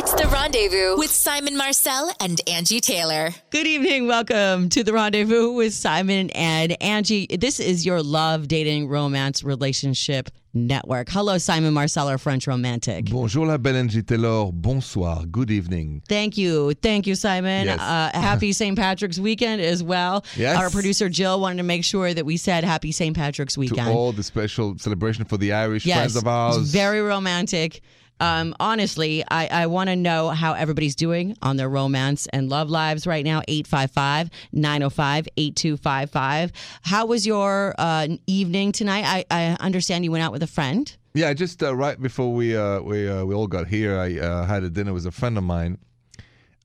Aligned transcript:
It's 0.00 0.14
the 0.14 0.28
rendezvous 0.28 0.96
with 0.96 1.10
Simon 1.10 1.56
Marcel 1.56 2.12
and 2.20 2.40
Angi 2.46 2.80
Taylor. 2.80 3.30
Good 3.50 3.66
evening. 3.66 4.06
Welcome 4.06 4.68
to 4.68 4.84
the 4.84 4.92
rendezvous 4.92 5.50
with 5.50 5.74
Simon 5.74 6.30
and 6.36 6.76
Angi. 6.80 7.40
This 7.40 7.58
is 7.58 7.84
your 7.84 8.00
love, 8.00 8.46
dating, 8.46 8.86
romance, 8.86 9.42
relationship 9.42 10.30
network. 10.54 11.08
Hello, 11.08 11.36
Simon 11.36 11.74
Marcel, 11.74 12.06
our 12.06 12.16
French 12.16 12.46
romantic. 12.46 13.06
Bonjour 13.06 13.44
la 13.44 13.58
belle 13.58 13.74
Angi 13.74 14.06
Taylor. 14.06 14.52
Bonsoir. 14.52 15.24
Good 15.26 15.50
evening. 15.50 16.00
Thank 16.08 16.38
you. 16.38 16.74
Thank 16.74 17.08
you, 17.08 17.16
Simon. 17.16 17.66
Yes. 17.66 17.80
Uh, 17.80 18.12
happy 18.14 18.52
St. 18.52 18.78
Patrick's 18.78 19.18
weekend 19.18 19.60
as 19.60 19.82
well. 19.82 20.24
Yes. 20.36 20.58
Our 20.58 20.70
producer 20.70 21.08
Jill 21.08 21.40
wanted 21.40 21.56
to 21.56 21.64
make 21.64 21.82
sure 21.82 22.14
that 22.14 22.24
we 22.24 22.36
said 22.36 22.62
happy 22.62 22.92
St. 22.92 23.16
Patrick's 23.16 23.58
weekend. 23.58 23.78
To 23.78 23.82
weekend. 23.82 23.98
all 23.98 24.12
the 24.12 24.22
special 24.22 24.78
celebration 24.78 25.24
for 25.24 25.38
the 25.38 25.52
Irish 25.52 25.84
yes. 25.84 25.96
friends 25.96 26.14
of 26.14 26.28
ours. 26.28 26.56
It's 26.56 26.70
very 26.70 27.00
romantic. 27.00 27.80
Um, 28.20 28.54
honestly, 28.60 29.24
I, 29.28 29.46
I 29.62 29.66
want 29.66 29.88
to 29.90 29.96
know 29.96 30.30
how 30.30 30.54
everybody's 30.54 30.94
doing 30.96 31.36
on 31.42 31.56
their 31.56 31.68
romance 31.68 32.26
and 32.32 32.48
love 32.48 32.68
lives 32.70 33.06
right 33.06 33.24
now. 33.24 33.42
855 33.48 34.30
905 34.52 35.28
8255. 35.36 36.52
How 36.82 37.06
was 37.06 37.26
your 37.26 37.74
uh, 37.78 38.08
evening 38.26 38.72
tonight? 38.72 39.04
I, 39.06 39.24
I 39.30 39.56
understand 39.60 40.04
you 40.04 40.12
went 40.12 40.24
out 40.24 40.32
with 40.32 40.42
a 40.42 40.46
friend. 40.48 40.94
yeah, 41.14 41.32
just 41.32 41.62
uh, 41.62 41.74
right 41.74 42.00
before 42.00 42.32
we 42.32 42.56
uh, 42.56 42.80
we 42.80 43.08
uh, 43.08 43.24
we 43.24 43.34
all 43.34 43.46
got 43.46 43.66
here, 43.68 43.98
I 43.98 44.18
uh, 44.18 44.44
had 44.46 44.62
a 44.64 44.70
dinner 44.70 44.92
with 44.92 45.06
a 45.06 45.10
friend 45.10 45.38
of 45.38 45.44
mine 45.44 45.78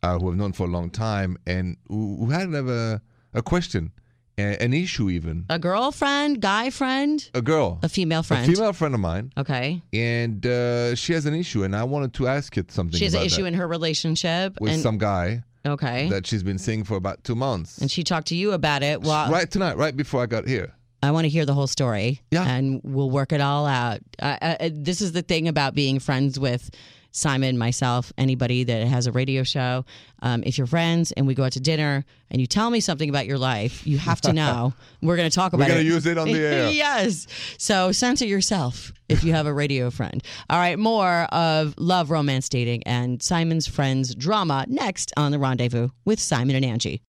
uh, 0.01 0.19
who 0.19 0.29
I've 0.29 0.37
known 0.37 0.53
for 0.53 0.65
a 0.65 0.69
long 0.69 0.89
time, 0.89 1.37
and 1.45 1.77
who 1.87 2.17
who 2.19 2.29
had 2.29 2.53
a 2.53 3.01
a 3.33 3.41
question, 3.41 3.91
a- 4.37 4.61
an 4.61 4.73
issue 4.73 5.09
even. 5.09 5.45
A 5.49 5.59
girlfriend, 5.59 6.41
guy 6.41 6.69
friend, 6.69 7.29
A 7.33 7.41
girl, 7.41 7.79
a 7.83 7.89
female 7.89 8.23
friend. 8.23 8.47
a 8.49 8.55
female 8.55 8.73
friend 8.73 8.93
of 8.93 8.99
mine, 8.99 9.31
Okay. 9.37 9.81
and 9.93 10.45
uh, 10.45 10.95
she 10.95 11.13
has 11.13 11.25
an 11.25 11.33
issue, 11.33 11.63
and 11.63 11.75
I 11.75 11.83
wanted 11.83 12.13
to 12.15 12.27
ask 12.27 12.55
you 12.55 12.65
something. 12.69 12.97
She 12.97 13.05
has 13.05 13.13
an 13.13 13.19
about 13.19 13.27
issue 13.27 13.41
that 13.43 13.47
in 13.49 13.53
her 13.55 13.67
relationship. 13.67 14.59
with 14.59 14.73
and, 14.73 14.81
some 14.81 14.97
guy 14.97 15.43
okay. 15.65 16.09
that 16.09 16.25
she's 16.27 16.43
been 16.43 16.57
seeing 16.57 16.83
for 16.83 16.95
about 16.97 17.23
two 17.23 17.35
months. 17.35 17.77
and 17.79 17.89
she 17.91 18.03
talked 18.03 18.27
to 18.27 18.35
you 18.35 18.51
about 18.53 18.83
it. 18.83 19.01
Well, 19.01 19.29
right 19.31 19.49
tonight, 19.49 19.77
right 19.77 19.95
before 19.95 20.21
I 20.21 20.25
got 20.25 20.47
here. 20.47 20.73
I 21.01 21.11
want 21.11 21.25
to 21.25 21.29
hear 21.29 21.45
the 21.45 21.53
whole 21.53 21.67
story. 21.67 22.21
Yeah. 22.31 22.47
And 22.47 22.79
we'll 22.81 23.09
work 23.09 23.33
it 23.33 23.41
all 23.41 23.65
out. 23.65 23.99
Uh, 24.21 24.37
uh, 24.41 24.69
this 24.71 25.01
is 25.01 25.11
the 25.11 25.21
thing 25.21 25.49
about 25.49 25.75
being 25.75 25.99
friends 25.99 26.39
with 26.39 26.71
Simon, 27.13 27.57
myself, 27.57 28.11
anybody 28.17 28.63
that 28.65 28.87
has 28.87 29.07
a 29.07 29.11
radio 29.11 29.43
show. 29.43 29.85
Um, 30.23 30.43
if 30.45 30.57
you're 30.57 30.67
friends 30.67 31.11
and 31.13 31.27
we 31.27 31.35
go 31.35 31.43
out 31.43 31.51
to 31.53 31.59
dinner 31.59 32.03
and 32.31 32.41
you 32.41 32.47
tell 32.47 32.69
me 32.69 32.79
something 32.79 33.07
about 33.07 33.27
your 33.27 33.37
life, 33.37 33.85
you 33.85 33.97
have 33.99 34.19
to 34.21 34.33
know. 34.33 34.73
We're 35.01 35.15
going 35.15 35.29
to 35.29 35.35
talk 35.35 35.53
about 35.53 35.69
it. 35.69 35.73
We're 35.73 35.77
gonna 35.77 35.89
use 35.89 36.05
it 36.07 36.17
on 36.17 36.27
the 36.27 36.39
air. 36.43 36.69
yes. 36.71 37.27
So 37.57 37.91
censor 37.91 38.25
yourself 38.25 38.91
if 39.09 39.23
you 39.23 39.33
have 39.33 39.45
a 39.45 39.53
radio 39.53 39.89
friend. 39.91 40.23
All 40.49 40.57
right. 40.57 40.77
More 40.79 41.23
of 41.31 41.75
love, 41.77 42.09
romance, 42.09 42.49
dating, 42.49 42.83
and 42.87 43.21
Simon's 43.21 43.67
friends 43.67 44.15
drama 44.15 44.65
next 44.67 45.13
on 45.15 45.31
The 45.31 45.39
Rendezvous 45.39 45.89
with 46.05 46.19
Simon 46.19 46.55
and 46.55 46.65
Angi. 46.65 46.99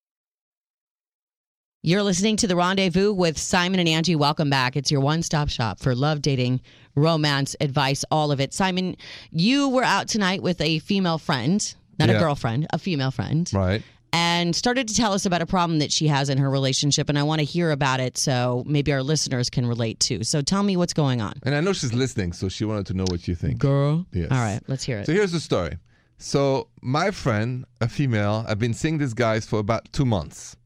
You're 1.86 2.02
listening 2.02 2.38
to 2.38 2.46
The 2.46 2.56
Rendezvous 2.56 3.12
with 3.12 3.36
Simon 3.36 3.78
and 3.78 3.86
Angi. 3.86 4.16
Welcome 4.16 4.48
back. 4.48 4.74
It's 4.74 4.90
your 4.90 5.02
one 5.02 5.22
stop 5.22 5.50
shop 5.50 5.78
for 5.78 5.94
love, 5.94 6.22
dating, 6.22 6.62
romance, 6.94 7.54
advice, 7.60 8.06
all 8.10 8.32
of 8.32 8.40
it. 8.40 8.54
Simon, 8.54 8.96
you 9.30 9.68
were 9.68 9.84
out 9.84 10.08
tonight 10.08 10.42
with 10.42 10.62
a 10.62 10.78
female 10.78 11.18
friend, 11.18 11.74
not 11.98 12.08
a 12.08 12.14
girlfriend, 12.14 12.68
a 12.72 12.78
female 12.78 13.10
friend, 13.10 13.50
Right. 13.52 13.82
and 14.14 14.56
started 14.56 14.88
to 14.88 14.94
tell 14.94 15.12
us 15.12 15.27
about 15.27 15.42
a 15.42 15.46
problem 15.46 15.78
that 15.80 15.92
she 15.92 16.06
has 16.08 16.30
in 16.30 16.38
her 16.38 16.48
relationship. 16.48 17.10
And 17.10 17.18
I 17.18 17.22
want 17.22 17.40
to 17.40 17.44
hear 17.44 17.70
about 17.70 18.00
it 18.00 18.16
so 18.16 18.64
maybe 18.66 18.90
our 18.90 19.02
listeners 19.02 19.50
can 19.50 19.66
relate 19.66 20.00
too. 20.00 20.24
So 20.24 20.40
tell 20.40 20.62
me 20.62 20.78
what's 20.78 20.94
going 20.94 21.20
on. 21.20 21.34
And 21.42 21.55
I 21.55 21.60
know 21.60 21.74
she's 21.74 21.92
listening, 21.92 22.32
so 22.32 22.48
she 22.48 22.64
wanted 22.64 22.86
to 22.86 22.94
know 22.94 23.05
what 23.10 23.28
you 23.28 23.34
think. 23.34 23.58
Girl. 23.58 24.06
Yes. 24.10 24.28
All 24.30 24.38
right, 24.38 24.60
let's 24.68 24.84
hear 24.84 25.00
it. 25.00 25.05
So 25.06 25.12
here's 25.12 25.32
the 25.32 25.40
story. 25.40 25.77
So 26.16 26.68
my 26.80 27.10
friend, 27.10 27.66
a 27.82 27.88
female, 27.90 28.46
I've 28.48 28.58
been 28.58 28.72
seeing 28.72 28.96
these 28.96 29.12
guys 29.12 29.44
for 29.44 29.58
about 29.58 29.92
two 29.92 30.06
months. 30.06 30.56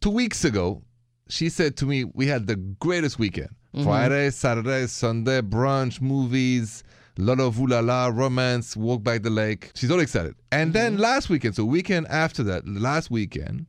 Two 0.00 0.10
weeks 0.10 0.44
ago, 0.44 0.82
she 1.28 1.48
said 1.48 1.76
to 1.76 1.86
me, 1.86 2.04
"We 2.04 2.26
had 2.26 2.46
the 2.46 2.56
greatest 2.56 3.18
weekend. 3.18 3.50
Mm-hmm. 3.74 3.84
Friday, 3.84 4.30
Saturday, 4.30 4.86
Sunday, 4.86 5.42
brunch, 5.42 6.00
movies, 6.00 6.82
lot 7.18 7.38
of 7.38 7.60
ooh 7.60 7.66
la 7.66 7.80
la, 7.80 8.06
romance, 8.06 8.76
walk 8.76 9.02
by 9.02 9.18
the 9.18 9.30
lake." 9.30 9.72
She's 9.74 9.90
all 9.90 10.00
excited. 10.00 10.34
And 10.50 10.72
mm-hmm. 10.72 10.72
then 10.72 10.98
last 10.98 11.28
weekend, 11.28 11.54
so 11.54 11.64
weekend 11.64 12.06
after 12.08 12.42
that, 12.44 12.66
last 12.66 13.10
weekend, 13.10 13.66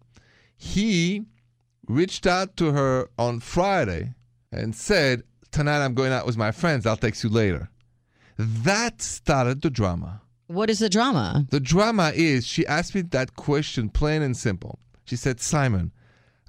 he 0.56 1.26
reached 1.88 2.26
out 2.26 2.56
to 2.58 2.72
her 2.72 3.10
on 3.18 3.42
Friday 3.42 4.14
and 4.52 4.74
said, 4.74 5.24
"Tonight 5.52 5.84
I'm 5.84 5.94
going 5.94 6.14
out 6.14 6.26
with 6.26 6.38
my 6.38 6.52
friends. 6.52 6.86
I'll 6.86 6.98
text 6.98 7.24
you 7.24 7.30
later." 7.30 7.70
That 8.38 9.02
started 9.02 9.62
the 9.62 9.70
drama. 9.70 10.22
What 10.48 10.70
is 10.70 10.80
the 10.80 10.90
drama? 10.90 11.46
The 11.50 11.60
drama 11.60 12.12
is 12.16 12.46
she 12.46 12.66
asked 12.68 12.96
me 12.96 13.02
that 13.02 13.36
question 13.36 13.90
plain 13.90 14.22
and 14.22 14.36
simple. 14.36 14.80
She 15.06 15.16
said, 15.16 15.40
Simon, 15.40 15.92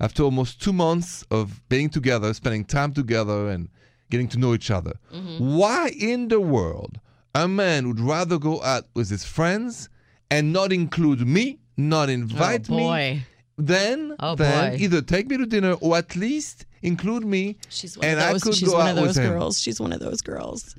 after 0.02 0.22
almost 0.24 0.60
two 0.60 0.72
months 0.72 1.24
of 1.30 1.66
being 1.70 1.88
together, 1.88 2.34
spending 2.34 2.64
time 2.64 2.92
together, 2.92 3.48
and 3.48 3.68
getting 4.10 4.28
to 4.28 4.38
know 4.38 4.52
each 4.52 4.70
other, 4.70 4.94
Mm-hmm. 5.14 5.56
why 5.56 5.90
in 5.98 6.28
the 6.28 6.40
world 6.40 7.00
a 7.34 7.46
man 7.48 7.88
would 7.88 8.00
rather 8.00 8.38
go 8.38 8.62
out 8.62 8.84
with 8.94 9.08
his 9.08 9.24
friends 9.24 9.88
and 10.30 10.52
not 10.52 10.70
include 10.72 11.26
me, 11.26 11.58
not 11.78 12.10
invite 12.10 12.66
oh, 12.70 12.76
me, 12.76 13.22
then, 13.56 14.14
Oh, 14.20 14.34
then 14.34 14.72
boy. 14.72 14.82
either 14.84 15.00
take 15.00 15.28
me 15.30 15.36
to 15.38 15.46
dinner 15.46 15.74
or 15.80 15.96
at 15.96 16.14
least 16.16 16.66
include 16.82 17.24
me, 17.24 17.56
She's 17.70 17.96
one 17.96 18.06
and 18.06 18.18
of 18.18 18.24
I 18.26 18.32
those. 18.32 18.42
could 18.42 18.54
she's 18.54 18.68
go 18.68 18.74
one 18.78 18.88
out 18.88 18.98
of 18.98 19.04
those 19.04 19.16
him. 19.16 19.30
girls. 19.32 19.60
She's 19.60 19.80
one 19.80 19.92
of 19.92 20.00
those 20.00 20.20
girls. 20.20 20.74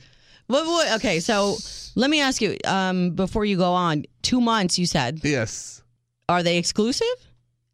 What, 0.48 0.66
what, 0.68 0.92
okay, 0.98 1.20
so 1.22 1.56
let 1.96 2.10
me 2.10 2.20
ask 2.20 2.42
you. 2.42 2.58
Um, 2.66 3.12
before 3.12 3.46
you 3.46 3.56
go 3.58 3.72
on, 3.72 4.04
two 4.22 4.42
months. 4.42 4.78
You 4.78 4.86
said, 4.86 5.22
Yes. 5.24 5.82
are 6.28 6.44
they 6.44 6.58
exclusive? 6.58 7.08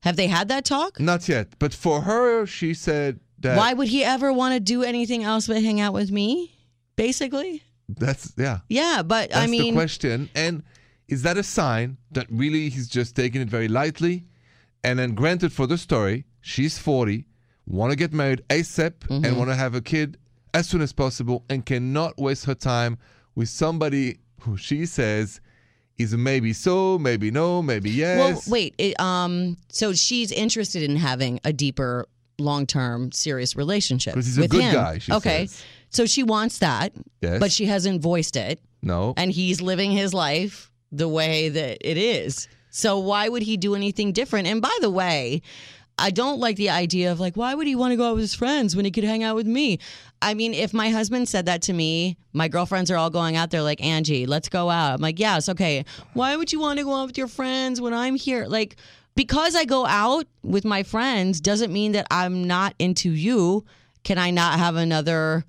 Have 0.03 0.15
they 0.15 0.27
had 0.27 0.47
that 0.47 0.65
talk? 0.65 0.99
Not 0.99 1.27
yet. 1.27 1.47
But 1.59 1.73
for 1.73 2.01
her, 2.01 2.45
she 2.45 2.73
said 2.73 3.19
that 3.39 3.57
Why 3.57 3.73
would 3.73 3.87
he 3.89 4.03
ever 4.03 4.31
want 4.31 4.53
to 4.53 4.59
do 4.59 4.83
anything 4.83 5.23
else 5.23 5.47
but 5.47 5.61
hang 5.61 5.79
out 5.81 5.93
with 5.93 6.11
me? 6.11 6.55
Basically, 6.95 7.63
that's 7.87 8.33
yeah. 8.38 8.59
yeah. 8.69 9.01
But 9.03 9.29
That's 9.31 9.41
I 9.41 9.47
mean, 9.47 9.61
That's 9.61 9.69
the 9.69 9.75
question. 9.75 10.29
And 10.35 10.63
is 11.07 11.21
that 11.23 11.38
a 11.38 11.43
sign 11.43 11.97
that 12.11 12.27
really 12.29 12.69
he's 12.69 12.88
just 12.88 13.15
taking 13.15 13.41
it 13.41 13.49
very 13.49 13.67
lightly? 13.67 14.25
And 14.83 14.99
then, 14.99 15.13
granted, 15.15 15.51
for 15.51 15.67
the 15.67 15.77
story, 15.77 16.25
she's 16.41 16.77
40, 16.77 17.25
want 17.65 17.91
to 17.91 17.95
get 17.97 18.13
married 18.13 18.43
ASAP, 18.49 18.91
Mm-hmm. 18.99 19.25
and 19.25 19.38
want 19.38 19.49
to 19.49 19.55
have 19.55 19.75
a 19.75 19.81
kid 19.81 20.17
as 20.53 20.67
soon 20.69 20.81
as 20.81 20.93
possible, 20.93 21.43
and 21.49 21.65
cannot 21.65 22.17
waste 22.17 22.45
her 22.45 22.55
time 22.55 22.97
with 23.35 23.49
somebody 23.49 24.19
who 24.41 24.55
she 24.57 24.85
says 24.85 25.41
is 25.99 26.13
a 26.13 26.17
maybe 26.17 26.53
so, 26.53 26.97
maybe 26.97 27.29
no, 27.29 27.61
maybe 27.61 27.89
yes. 27.91 28.17
well, 28.17 28.41
wait. 28.53 28.73
It, 28.77 28.99
um, 28.99 29.57
so 29.69 29.93
she's 29.93 30.31
interested 30.31 30.81
in 30.81 30.95
having 30.95 31.39
a 31.43 31.53
deeper, 31.53 32.07
long-term, 32.39 33.11
serious 33.11 33.55
relationship 33.55 34.13
'Cause 34.15 34.25
he's 34.25 34.38
a 34.38 34.41
with 34.41 34.51
good 34.51 34.63
him. 34.63 34.73
guy, 34.73 34.97
she 34.97 35.11
okay, 35.11 35.45
says. 35.47 35.63
so 35.89 36.05
she 36.05 36.23
wants 36.23 36.59
that, 36.59 36.93
Yes. 37.21 37.39
but 37.39 37.51
she 37.51 37.65
hasn't 37.65 38.01
voiced 38.01 38.35
it. 38.35 38.59
No. 38.81 39.13
and 39.17 39.29
he's 39.29 39.59
living 39.61 39.91
his 39.91 40.13
life 40.13 40.71
the 40.89 41.07
way 41.09 41.49
that 41.49 41.77
it 41.81 41.97
is. 41.97 42.47
So 42.69 42.97
why 42.99 43.27
would 43.27 43.43
he 43.43 43.57
do 43.57 43.75
anything 43.75 44.13
different? 44.13 44.47
And 44.47 44.61
by 44.61 44.77
the 44.79 44.89
way, 44.89 45.41
I 45.99 46.11
don't 46.11 46.39
like 46.39 46.55
the 46.55 46.69
idea 46.69 47.11
of 47.11 47.19
like, 47.19 47.35
why 47.35 47.53
would 47.53 47.67
he 47.67 47.75
want 47.75 47.91
to 47.91 47.95
go 47.97 48.07
out 48.09 48.15
with 48.15 48.21
his 48.23 48.33
friends 48.33 48.75
when 48.75 48.85
he 48.85 48.91
could 48.91 49.03
hang 49.03 49.23
out 49.23 49.35
with 49.35 49.47
me? 49.47 49.79
I 50.21 50.33
mean, 50.33 50.53
if 50.53 50.73
my 50.73 50.89
husband 50.89 51.27
said 51.29 51.45
that 51.45 51.61
to 51.63 51.73
me, 51.73 52.17
my 52.33 52.47
girlfriends 52.47 52.89
are 52.91 52.97
all 52.97 53.09
going 53.09 53.35
out 53.35 53.51
there 53.51 53.61
like, 53.61 53.79
Angi, 53.79 54.27
let's 54.27 54.49
go 54.49 54.69
out. 54.69 54.95
I'm 54.95 55.01
like, 55.01 55.19
yes, 55.19 55.49
okay. 55.49 55.85
Why 56.13 56.35
would 56.35 56.51
you 56.51 56.59
want 56.59 56.79
to 56.79 56.85
go 56.85 56.93
out 56.95 57.07
with 57.07 57.17
your 57.17 57.27
friends 57.27 57.79
when 57.81 57.93
I'm 57.93 58.15
here? 58.15 58.45
Like, 58.47 58.77
because 59.15 59.55
I 59.55 59.65
go 59.65 59.85
out 59.85 60.25
with 60.43 60.65
my 60.65 60.83
friends 60.83 61.41
doesn't 61.41 61.71
mean 61.73 61.91
that 61.93 62.07
I'm 62.11 62.45
not 62.47 62.73
into 62.79 63.11
you. 63.11 63.65
Can 64.03 64.17
I 64.17 64.31
not 64.31 64.57
have 64.59 64.75
another 64.77 65.43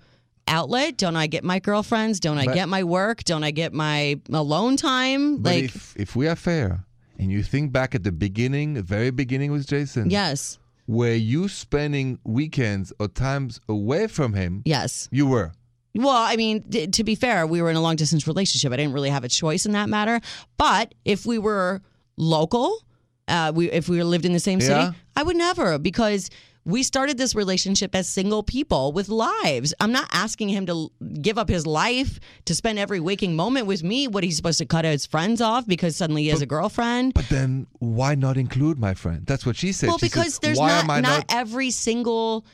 outlet? 0.49 0.97
Don't 0.97 1.17
I 1.17 1.27
get 1.29 1.45
my 1.45 1.61
girlfriends? 1.61 2.19
Don't 2.21 2.39
I 2.39 2.47
But- 2.47 2.55
get 2.55 2.69
my 2.69 2.83
work? 2.83 3.23
Don't 3.25 3.45
I 3.45 3.53
get 3.53 3.73
my 3.73 4.19
alone 4.33 4.77
time? 4.77 5.37
but 5.39 5.55
like, 5.55 5.65
if, 5.67 5.95
if 5.97 6.17
we 6.17 6.27
are 6.27 6.35
fair, 6.37 6.85
and 7.21 7.31
you 7.31 7.43
think 7.43 7.71
back 7.73 7.95
at 7.95 8.03
the 8.03 8.13
beginning, 8.13 8.75
the 8.75 8.83
very 8.83 9.11
beginning 9.11 9.53
with 9.53 9.67
Jason, 9.69 10.11
yes, 10.11 10.59
were 10.87 11.13
you 11.15 11.47
spending 11.49 12.19
weekends 12.25 12.93
or 12.99 13.07
times 13.09 13.61
away 13.69 14.07
from 14.09 14.33
him? 14.35 14.63
yes. 14.65 15.09
You 15.13 15.27
were. 15.29 15.53
Well, 15.95 16.09
I 16.11 16.37
mean, 16.37 16.71
to 16.93 17.03
be 17.05 17.17
fair, 17.17 17.47
we 17.47 17.61
were 17.61 17.69
in 17.71 17.77
a 17.77 17.81
long 17.81 17.97
distance 17.97 18.27
relationship. 18.27 18.73
I 18.73 18.77
didn't 18.77 18.93
really 18.93 19.11
have 19.11 19.25
a 19.25 19.29
choice 19.29 19.67
in 19.67 19.73
that 19.73 19.89
matter. 19.89 20.21
But 20.57 20.95
if 21.05 21.27
we 21.27 21.37
were 21.39 21.81
local, 22.17 22.79
uh, 23.27 23.51
we 23.55 23.71
if 23.73 23.89
we 23.89 24.01
lived 24.03 24.25
in 24.25 24.33
the 24.33 24.39
same 24.41 24.61
Yeah. 24.61 24.67
city, 24.91 24.97
I 25.17 25.23
would 25.25 25.37
never 25.37 25.79
because 25.79 26.31
we 26.65 26.83
started 26.83 27.17
this 27.17 27.35
relationship 27.35 27.95
as 27.95 28.09
single 28.09 28.43
people 28.43 28.93
with 28.93 29.09
lives. 29.09 29.73
I'm 29.81 29.93
not 29.93 30.09
asking 30.13 30.51
him 30.51 30.67
to 30.67 30.91
give 31.21 31.39
up 31.39 31.49
his 31.49 31.67
life 31.67 32.21
to 32.45 32.55
spend 32.55 32.79
every 32.79 33.01
waking 33.01 33.35
moment 33.35 33.67
with 33.67 33.83
me. 33.83 34.09
What 34.09 34.25
he's 34.25 34.37
supposed 34.37 34.59
to 34.59 34.67
cut 34.67 34.85
his 34.85 35.07
friends 35.07 35.41
off 35.41 35.67
because 35.67 35.97
suddenly 35.97 36.25
he 36.25 36.29
has 36.29 36.43
a 36.43 36.47
girlfriend. 36.47 37.15
But 37.15 37.29
then 37.29 37.67
why 37.79 38.15
not 38.15 38.37
include 38.37 38.79
my 38.79 38.95
friend? 38.95 39.25
That's 39.27 39.47
what 39.47 39.57
she 39.57 39.73
said. 39.73 39.89
Well, 39.89 39.99
She 39.99 40.07
because 40.07 40.35
says, 40.35 40.39
there's 40.41 40.59
not 40.61 40.89
I 40.89 41.01
not 41.01 41.25
every 41.31 41.71
single 41.71 42.45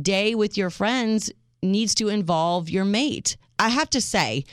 day 0.00 0.34
with 0.34 0.56
your 0.56 0.70
friends 0.70 1.30
needs 1.62 1.94
to 1.96 2.08
involve 2.08 2.70
your 2.70 2.84
mate. 2.84 3.36
I 3.58 3.68
have 3.68 3.90
to 3.90 4.00
say, 4.00 4.44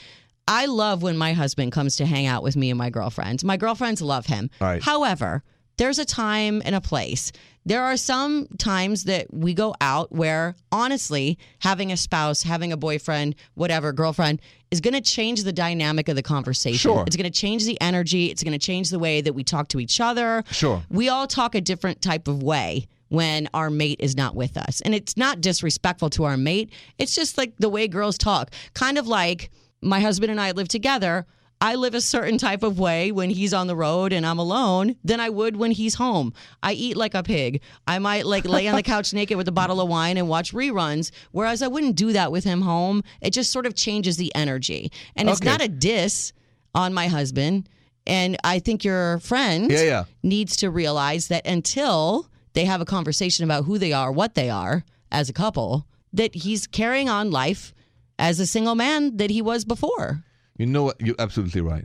I 0.46 0.66
love 0.66 1.02
when 1.02 1.16
my 1.16 1.32
husband 1.32 1.72
comes 1.72 1.96
to 1.96 2.06
hang 2.06 2.26
out 2.26 2.42
with 2.42 2.56
me 2.56 2.70
and 2.70 2.78
my 2.78 2.90
girlfriends. 2.90 3.44
My 3.44 3.56
girlfriends 3.56 4.02
love 4.02 4.26
him. 4.26 4.50
Right. 4.60 4.82
However, 4.82 5.42
there's 5.78 5.98
a 5.98 6.04
time 6.04 6.60
and 6.64 6.74
a 6.74 6.80
place. 6.80 7.32
There 7.68 7.84
are 7.84 7.98
some 7.98 8.46
times 8.56 9.04
that 9.04 9.26
we 9.30 9.52
go 9.52 9.74
out 9.82 10.10
where, 10.10 10.56
honestly, 10.72 11.38
having 11.58 11.92
a 11.92 11.98
spouse, 11.98 12.42
having 12.42 12.72
a 12.72 12.78
boyfriend, 12.78 13.34
whatever, 13.56 13.92
girlfriend, 13.92 14.40
is 14.70 14.80
going 14.80 14.94
to 14.94 15.02
change 15.02 15.44
the 15.44 15.52
dynamic 15.52 16.08
of 16.08 16.16
the 16.16 16.22
conversation. 16.22 16.78
Sure. 16.78 17.04
It's 17.06 17.14
going 17.14 17.30
to 17.30 17.38
change 17.38 17.66
the 17.66 17.78
energy. 17.78 18.30
It's 18.30 18.42
going 18.42 18.58
to 18.58 18.58
change 18.58 18.88
the 18.88 18.98
way 18.98 19.20
that 19.20 19.34
we 19.34 19.44
talk 19.44 19.68
to 19.68 19.80
each 19.80 20.00
other. 20.00 20.44
Sure. 20.50 20.82
We 20.88 21.10
all 21.10 21.26
talk 21.26 21.54
a 21.54 21.60
different 21.60 22.00
type 22.00 22.26
of 22.26 22.42
way 22.42 22.86
when 23.08 23.50
our 23.52 23.68
mate 23.68 24.00
is 24.00 24.16
not 24.16 24.34
with 24.34 24.56
us. 24.56 24.80
And 24.80 24.94
it's 24.94 25.18
not 25.18 25.42
disrespectful 25.42 26.08
to 26.10 26.24
our 26.24 26.38
mate, 26.38 26.72
it's 26.96 27.14
just 27.14 27.36
like 27.36 27.52
the 27.58 27.68
way 27.68 27.86
girls 27.86 28.16
talk. 28.16 28.50
Kind 28.72 28.96
of 28.96 29.06
like 29.06 29.50
my 29.82 30.00
husband 30.00 30.30
and 30.30 30.40
I 30.40 30.52
live 30.52 30.68
together. 30.68 31.26
I 31.60 31.74
live 31.74 31.94
a 31.94 32.00
certain 32.00 32.38
type 32.38 32.62
of 32.62 32.78
way 32.78 33.10
when 33.10 33.30
he's 33.30 33.52
on 33.52 33.66
the 33.66 33.74
road 33.74 34.12
and 34.12 34.24
I'm 34.24 34.38
alone 34.38 34.94
than 35.02 35.18
I 35.18 35.28
would 35.28 35.56
when 35.56 35.72
he's 35.72 35.96
home. 35.96 36.32
I 36.62 36.72
eat 36.74 36.96
like 36.96 37.14
a 37.14 37.22
pig. 37.24 37.62
I 37.86 37.98
might 37.98 38.26
like 38.26 38.44
lay 38.46 38.68
on 38.68 38.76
the 38.76 38.82
couch 38.94 39.12
naked 39.12 39.36
with 39.36 39.48
a 39.48 39.52
bottle 39.52 39.80
of 39.80 39.88
wine 39.88 40.16
and 40.18 40.28
watch 40.28 40.52
reruns, 40.52 41.10
whereas 41.32 41.60
I 41.60 41.66
wouldn't 41.66 41.96
do 41.96 42.12
that 42.12 42.30
with 42.30 42.44
him 42.44 42.60
home. 42.60 43.02
It 43.20 43.32
just 43.32 43.50
sort 43.50 43.66
of 43.66 43.74
changes 43.74 44.16
the 44.18 44.32
energy. 44.36 44.92
And 45.16 45.28
it's 45.28 45.40
Okay. 45.40 45.50
not 45.50 45.60
a 45.60 45.66
diss 45.68 46.32
on 46.76 46.94
my 46.94 47.08
husband. 47.08 47.68
And 48.06 48.36
I 48.44 48.60
think 48.60 48.84
your 48.84 49.18
friend 49.18 49.68
Yeah, 49.70 49.82
yeah. 49.82 50.04
needs 50.22 50.54
to 50.58 50.70
realize 50.70 51.26
that 51.28 51.44
until 51.46 52.28
they 52.52 52.66
have 52.66 52.80
a 52.80 52.84
conversation 52.86 53.42
about 53.44 53.64
who 53.64 53.78
they 53.78 53.92
are, 53.92 54.12
what 54.12 54.34
they 54.34 54.48
are 54.48 54.84
as 55.10 55.28
a 55.28 55.32
couple, 55.32 55.86
that 56.12 56.34
he's 56.36 56.66
carrying 56.68 57.08
on 57.08 57.30
life 57.32 57.74
as 58.18 58.38
a 58.38 58.46
single 58.46 58.74
man 58.76 59.16
that 59.16 59.30
he 59.30 59.42
was 59.42 59.64
before. 59.64 60.22
You 60.58 60.66
know 60.66 60.82
what? 60.82 61.00
You're 61.00 61.16
absolutely 61.18 61.60
right. 61.62 61.84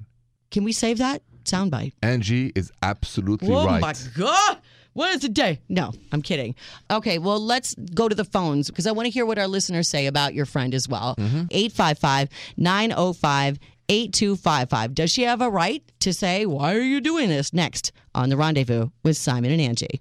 Can 0.51 0.63
we 0.63 0.71
save 0.71 0.97
that 0.97 1.21
soundbite? 1.45 1.93
Angi 2.01 2.51
is 2.55 2.71
absolutely 2.81 3.53
Oh 3.53 3.65
right. 3.65 3.77
Oh 3.77 3.79
my 3.79 3.93
god! 4.17 4.57
What 4.93 5.15
is 5.15 5.21
the 5.21 5.29
day? 5.29 5.59
No, 5.69 5.91
I'm 6.11 6.21
kidding. 6.21 6.53
Okay, 6.91 7.17
well, 7.17 7.39
let's 7.39 7.73
go 7.95 8.07
to 8.07 8.15
the 8.15 8.25
phones 8.25 8.69
because 8.69 8.85
I 8.85 8.91
want 8.91 9.07
to 9.07 9.09
hear 9.09 9.25
what 9.25 9.39
our 9.39 9.47
listeners 9.47 9.89
say 9.89 10.05
about 10.05 10.33
your 10.35 10.45
friend 10.45 10.75
as 10.75 10.87
well. 10.87 11.15
Mm-hmm. 11.17 11.45
855 11.49 12.29
905 12.57 13.59
8255. 13.89 14.93
Does 14.95 15.11
she 15.11 15.23
have 15.23 15.41
a 15.41 15.49
right 15.49 15.83
to 15.99 16.13
say, 16.13 16.45
Why 16.45 16.75
are 16.75 16.81
you 16.81 17.01
doing 17.01 17.29
this? 17.29 17.53
Next 17.53 17.91
on 18.15 18.29
The 18.29 18.37
Rendezvous 18.37 18.89
with 19.03 19.17
Simon 19.17 19.51
and 19.51 19.61
Angi. 19.61 19.99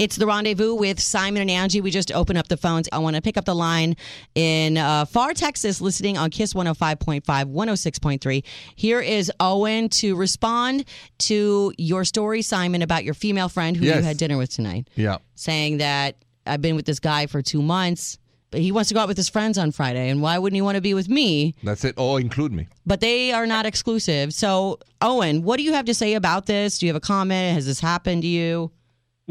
It's 0.00 0.16
the 0.16 0.26
rendezvous 0.26 0.74
with 0.74 0.98
Simon 0.98 1.46
and 1.46 1.50
Angi. 1.50 1.82
We 1.82 1.90
just 1.90 2.10
open 2.10 2.38
up 2.38 2.48
the 2.48 2.56
phones. 2.56 2.88
I 2.90 2.96
want 3.00 3.16
to 3.16 3.20
pick 3.22 3.36
up 3.36 3.44
the 3.44 3.54
line 3.54 3.96
in 4.34 4.78
uh, 4.78 5.04
Pharr, 5.04 5.34
Texas, 5.34 5.82
listening 5.82 6.16
on 6.16 6.30
Kiss 6.30 6.54
105.5, 6.54 7.22
106.3. 7.22 8.44
Here 8.76 9.02
is 9.02 9.30
Owen 9.40 9.90
to 9.90 10.16
respond 10.16 10.86
to 11.18 11.74
your 11.76 12.06
story, 12.06 12.40
Simon, 12.40 12.80
about 12.80 13.04
your 13.04 13.12
female 13.12 13.50
friend 13.50 13.76
who 13.76 13.84
you 13.84 13.92
had 13.92 14.16
dinner 14.16 14.38
with 14.38 14.48
tonight, 14.48 14.88
Yeah. 14.96 15.18
saying 15.34 15.76
that 15.78 16.16
I've 16.46 16.62
been 16.62 16.76
with 16.76 16.86
this 16.86 16.98
guy 16.98 17.26
for 17.26 17.42
two 17.42 17.60
months, 17.60 18.16
but 18.50 18.62
he 18.62 18.72
wants 18.72 18.88
to 18.88 18.94
go 18.94 19.00
out 19.00 19.08
with 19.08 19.18
his 19.18 19.28
friends 19.28 19.58
on 19.58 19.70
Friday. 19.70 20.08
And 20.08 20.22
why 20.22 20.38
wouldn't 20.38 20.56
he 20.56 20.62
want 20.62 20.76
to 20.76 20.80
be 20.80 20.94
with 20.94 21.10
me? 21.10 21.54
That's 21.62 21.84
it. 21.84 21.96
Or 21.98 22.18
include 22.18 22.52
me. 22.52 22.68
But 22.86 23.00
they 23.00 23.32
are 23.32 23.46
not 23.46 23.66
exclusive. 23.66 24.32
So, 24.32 24.78
Owen, 25.02 25.42
what 25.42 25.58
do 25.58 25.62
you 25.62 25.74
have 25.74 25.84
to 25.84 25.94
say 25.94 26.14
about 26.14 26.46
this? 26.46 26.78
Do 26.78 26.86
you 26.86 26.90
have 26.94 26.96
a 26.96 27.06
comment? 27.06 27.54
Has 27.54 27.66
this 27.66 27.80
happened 27.80 28.22
to 28.22 28.28
you? 28.28 28.72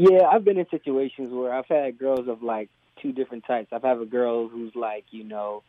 Yeah, 0.02 0.22
I've 0.32 0.46
been 0.46 0.56
in 0.56 0.66
situations 0.70 1.30
where 1.30 1.52
I've 1.52 1.66
had 1.66 1.98
girls 1.98 2.26
of 2.26 2.42
like 2.42 2.70
two 3.02 3.12
different 3.12 3.44
types. 3.46 3.68
I've 3.70 3.82
had 3.82 3.98
a 3.98 4.06
girl 4.06 4.48
who's 4.48 4.74
like, 4.74 5.04
you 5.10 5.24
know, 5.24 5.62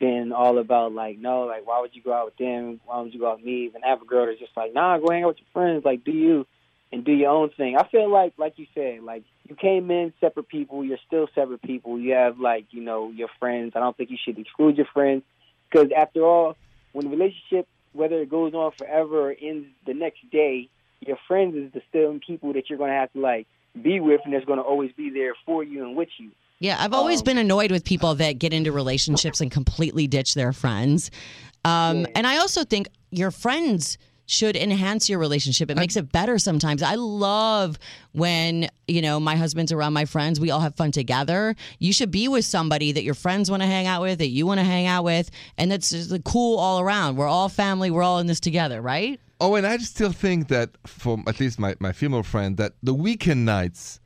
been 0.00 0.32
all 0.32 0.58
about 0.58 0.90
like, 0.90 1.16
no, 1.16 1.42
like 1.42 1.64
why 1.64 1.80
would 1.80 1.94
you 1.94 2.02
go 2.02 2.12
out 2.12 2.24
with 2.24 2.36
them? 2.38 2.80
Why 2.86 3.00
would 3.00 3.14
you 3.14 3.20
go 3.20 3.30
out 3.30 3.36
with 3.36 3.46
me? 3.46 3.70
And 3.72 3.84
I 3.84 3.90
have 3.90 4.02
a 4.02 4.04
girl 4.04 4.26
that's 4.26 4.40
just 4.40 4.56
like, 4.56 4.74
nah, 4.74 4.98
go 4.98 5.12
hang 5.12 5.22
out 5.22 5.28
with 5.28 5.38
your 5.38 5.46
friends, 5.52 5.84
like 5.84 6.02
do 6.02 6.10
you 6.10 6.44
and 6.90 7.04
do 7.04 7.12
your 7.12 7.30
own 7.30 7.50
thing. 7.50 7.76
I 7.76 7.86
feel 7.86 8.10
like, 8.10 8.32
like 8.36 8.54
you 8.56 8.66
said, 8.74 9.04
like 9.04 9.22
you 9.48 9.54
came 9.54 9.92
in 9.92 10.12
separate 10.18 10.48
people, 10.48 10.84
you're 10.84 10.98
still 11.06 11.28
separate 11.32 11.62
people. 11.62 12.00
You 12.00 12.14
have 12.14 12.40
like, 12.40 12.66
you 12.72 12.82
know, 12.82 13.12
your 13.12 13.28
friends. 13.38 13.74
I 13.76 13.78
don't 13.78 13.96
think 13.96 14.10
you 14.10 14.18
should 14.20 14.40
exclude 14.40 14.76
your 14.76 14.88
friends 14.92 15.22
because 15.70 15.90
after 15.96 16.24
all, 16.24 16.56
when 16.90 17.04
the 17.04 17.16
relationship, 17.16 17.68
whether 17.92 18.20
it 18.20 18.28
goes 18.28 18.54
on 18.54 18.72
forever 18.76 19.30
or 19.30 19.36
ends 19.40 19.68
the 19.86 19.94
next 19.94 20.28
day, 20.32 20.68
your 20.98 21.18
friends 21.28 21.54
is 21.54 21.72
the 21.72 21.82
still 21.88 22.18
people 22.26 22.54
that 22.54 22.68
you're 22.68 22.78
going 22.78 22.90
to 22.90 22.96
have 22.96 23.12
to 23.12 23.20
like 23.20 23.46
be 23.82 24.00
with 24.00 24.20
and 24.24 24.32
that's 24.34 24.44
going 24.44 24.58
to 24.58 24.64
always 24.64 24.92
be 24.92 25.10
there 25.10 25.34
for 25.46 25.62
you 25.64 25.84
and 25.86 25.96
with 25.96 26.08
you. 26.18 26.30
Yeah, 26.60 26.76
I've 26.80 26.92
always 26.92 27.20
Um, 27.20 27.24
been 27.24 27.38
annoyed 27.38 27.70
with 27.70 27.84
people 27.84 28.14
that 28.16 28.32
get 28.38 28.52
into 28.52 28.72
relationships 28.72 29.40
and 29.40 29.50
completely 29.50 30.06
ditch 30.08 30.34
their 30.34 30.52
friends. 30.52 31.10
Um, 31.64 32.00
Yeah. 32.00 32.06
And 32.16 32.26
I 32.26 32.38
also 32.38 32.64
think 32.64 32.88
your 33.10 33.30
friends 33.30 33.96
should 34.30 34.56
enhance 34.56 35.08
your 35.08 35.18
relationship. 35.18 35.70
It 35.70 35.76
makes 35.78 35.96
it 35.96 36.12
better 36.12 36.38
sometimes. 36.38 36.82
I 36.82 36.96
love 36.96 37.78
when, 38.12 38.68
you 38.86 39.00
know, 39.00 39.18
my 39.18 39.36
husband's 39.36 39.72
around 39.72 39.94
my 39.94 40.04
friends. 40.04 40.38
We 40.38 40.50
all 40.50 40.60
have 40.60 40.74
fun 40.76 40.92
together. 40.92 41.56
You 41.78 41.94
should 41.94 42.10
be 42.10 42.28
with 42.28 42.44
somebody 42.44 42.92
that 42.92 43.04
your 43.04 43.14
friends 43.14 43.50
want 43.50 43.62
to 43.62 43.66
hang 43.66 43.86
out 43.86 44.02
with, 44.02 44.18
that 44.18 44.28
you 44.28 44.46
want 44.46 44.60
to 44.60 44.64
hang 44.64 44.84
out 44.86 45.02
with, 45.02 45.30
and 45.56 45.72
that's 45.72 45.88
just 45.88 46.12
cool 46.24 46.58
all 46.58 46.78
around. 46.78 47.16
We're 47.16 47.26
all 47.26 47.48
family. 47.48 47.90
We're 47.90 48.02
all 48.02 48.18
in 48.18 48.26
this 48.26 48.38
together, 48.38 48.82
right? 48.82 49.18
Oh, 49.40 49.54
and 49.54 49.66
I 49.66 49.78
still 49.78 50.12
think 50.12 50.48
that, 50.48 50.70
for 50.86 51.18
at 51.26 51.40
least 51.40 51.58
my, 51.58 51.74
my 51.80 51.92
female 51.92 52.22
friend, 52.22 52.58
that 52.58 52.72
the 52.82 52.92
weekend 52.92 53.46
nights, 53.46 53.98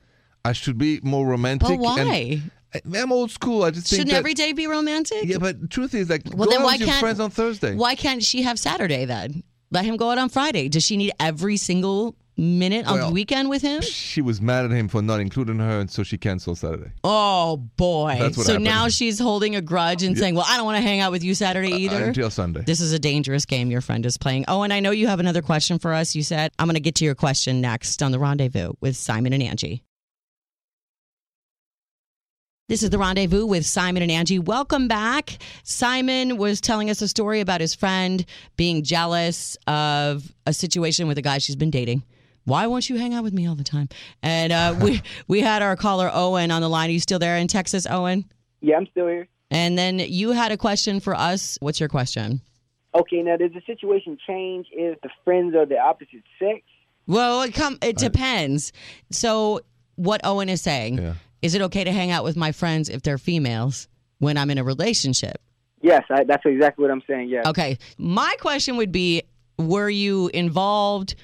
I 0.45 0.53
should 0.53 0.79
be 0.79 1.01
more 1.03 1.27
romantic. 1.27 1.67
But 1.69 1.79
why? 1.79 2.43
And 2.85 2.97
I'm 2.97 3.11
old 3.11 3.33
school. 3.33 3.65
I 3.65 3.71
just 3.73 3.89
think 3.89 3.99
Shouldn't 4.01 4.13
that, 4.13 4.19
every 4.19 4.35
day 4.35 4.53
be 4.53 4.69
romantic? 4.69 5.25
Yeah, 5.25 5.39
but 5.39 5.61
the 5.61 5.69
truth 5.69 5.95
is, 5.95 6.09
like, 6.09 6.23
Well, 6.33 6.47
go 6.49 6.53
then 6.57 6.63
why 6.63 6.73
with 6.75 6.81
your 6.83 6.89
can't- 6.91 7.01
friends 7.01 7.19
on 7.19 7.31
Thursday. 7.31 7.75
Why 7.75 7.97
can't 7.97 8.23
she 8.23 8.43
have 8.43 8.59
Saturday 8.59 9.05
then? 9.05 9.43
Let 9.73 9.87
him 9.87 9.97
go 9.97 10.11
out 10.11 10.19
on 10.19 10.29
Friday. 10.29 10.69
Does 10.69 10.85
she 10.85 10.99
need 10.99 11.13
every 11.19 11.57
single 11.57 12.15
minute 12.37 12.87
on 12.87 13.01
the 13.01 13.11
weekend 13.11 13.49
with 13.49 13.63
him? 13.63 13.81
She 13.81 14.21
was 14.21 14.39
mad 14.39 14.67
at 14.67 14.71
him 14.71 14.87
for 14.87 15.01
not 15.01 15.19
including 15.19 15.59
her, 15.61 15.81
and 15.81 15.91
so 15.91 16.03
she 16.03 16.19
canceled 16.19 16.59
Saturday. 16.59 16.93
Oh 17.03 17.57
boy! 17.79 18.19
So 18.33 18.43
happened. 18.43 18.65
now 18.65 18.89
she's 18.89 19.19
holding 19.19 19.57
a 19.57 19.63
grudge 19.63 20.03
and 20.03 20.17
saying, 20.17 20.35
"Well, 20.35 20.45
I 20.47 20.59
don't 20.59 20.67
want 20.67 20.77
to 20.77 20.83
hang 20.83 21.01
out 21.01 21.11
with 21.11 21.25
you 21.25 21.35
Saturday 21.35 21.73
uh, 21.73 21.77
either." 21.77 22.05
Until 22.05 22.29
Sunday. 22.29 22.61
this 22.67 22.83
is 22.83 22.93
a 22.93 22.99
dangerous 22.99 23.47
game 23.47 23.71
your 23.71 23.81
friend 23.81 24.05
is 24.05 24.19
playing. 24.19 24.45
Oh, 24.47 24.63
and 24.63 24.75
I 24.75 24.81
know 24.81 24.91
you 24.91 25.07
have 25.07 25.21
another 25.21 25.41
question 25.41 25.79
for 25.79 25.95
us. 25.95 26.15
You 26.15 26.23
said 26.23 26.53
I'm 26.59 26.67
going 26.67 26.75
to 26.75 26.81
get 26.81 26.97
to 26.97 27.07
your 27.07 27.15
question 27.15 27.63
next 27.63 28.03
on 28.03 28.13
the 28.13 28.19
rendezvous 28.19 28.75
with 28.83 28.95
Simon 28.95 29.33
and 29.33 29.43
Angi. 29.43 29.81
This 32.73 32.83
is 32.83 32.89
the 32.89 32.97
rendezvous 32.97 33.45
with 33.45 33.67
Simon 33.67 34.03
and 34.03 34.11
Angi. 34.11 34.43
Welcome 34.43 34.89
back. 34.89 35.37
Simon 35.63 36.39
was 36.39 36.59
telling 36.59 36.89
us 36.89 37.03
a 37.03 37.07
story 37.07 37.41
about 37.41 37.61
his 37.61 37.75
friend 37.75 38.25
being 38.57 38.83
jealous 38.83 39.59
of 39.67 40.33
a 40.47 40.55
situation 40.55 41.07
with 41.07 41.19
a 41.19 41.21
guy 41.21 41.37
she's 41.37 41.55
been 41.55 41.71
dating. 41.71 42.03
Why 42.45 42.67
won't 42.67 42.89
you 42.89 42.97
hang 42.97 43.13
out 43.13 43.25
with 43.25 43.35
me 43.35 43.47
all 43.47 43.57
the 43.57 43.63
time? 43.63 43.91
And 44.23 44.55
uh, 44.55 44.75
we 44.81 45.03
we 45.29 45.43
had 45.43 45.61
our 45.61 45.77
caller 45.77 46.11
Owen 46.15 46.51
on 46.51 46.63
the 46.63 46.69
line. 46.71 46.89
Are 46.89 46.93
you 46.95 47.01
still 47.01 47.19
there 47.19 47.37
in 47.37 47.47
Texas, 47.47 47.87
Owen? 47.91 48.25
Yeah, 48.63 48.79
I'm 48.79 48.87
still 48.87 49.07
here. 49.07 49.29
And 49.51 49.77
then 49.77 49.99
you 49.99 50.31
had 50.31 50.51
a 50.51 50.57
question 50.57 50.99
for 50.99 51.15
us. 51.15 51.59
What's 51.61 51.79
your 51.79 51.91
question? 51.91 52.41
Okay, 52.95 53.21
now 53.21 53.37
does 53.37 53.53
the 53.53 53.61
situation 53.67 54.17
change 54.27 54.69
if 54.73 54.99
the 55.03 55.11
friends 55.27 55.55
are 55.55 55.67
the 55.67 55.79
opposite 55.79 56.25
sex? 56.39 56.63
Well, 57.07 57.43
it 57.43 57.53
come 57.53 57.77
it 57.83 57.99
depends. 57.99 58.73
So 59.11 59.61
what 59.97 60.23
Owen 60.25 60.49
is 60.49 60.63
saying 60.63 60.97
Yeah. 60.97 61.15
Is 61.43 61.55
it 61.55 61.63
okay 61.63 61.85
to 61.85 61.93
hang 61.93 62.11
out 62.11 62.25
with 62.25 62.37
my 62.37 62.53
friends 62.53 62.89
if 62.89 63.03
they're 63.03 63.19
females 63.19 63.89
when 64.19 64.39
I'm 64.39 64.51
in 64.51 64.59
a 64.59 64.65
relationship? 64.65 65.43
Yes, 65.83 66.05
I, 66.11 66.25
that's 66.25 66.47
exactly 66.47 66.83
what 66.83 66.93
I'm 66.93 67.03
saying. 67.07 67.29
Yeah. 67.29 67.43
Okay. 67.47 67.77
My 67.99 68.35
question 68.41 68.77
would 68.77 68.93
be 68.93 69.23
were 69.59 69.91
you 69.91 70.31
involved 70.33 71.17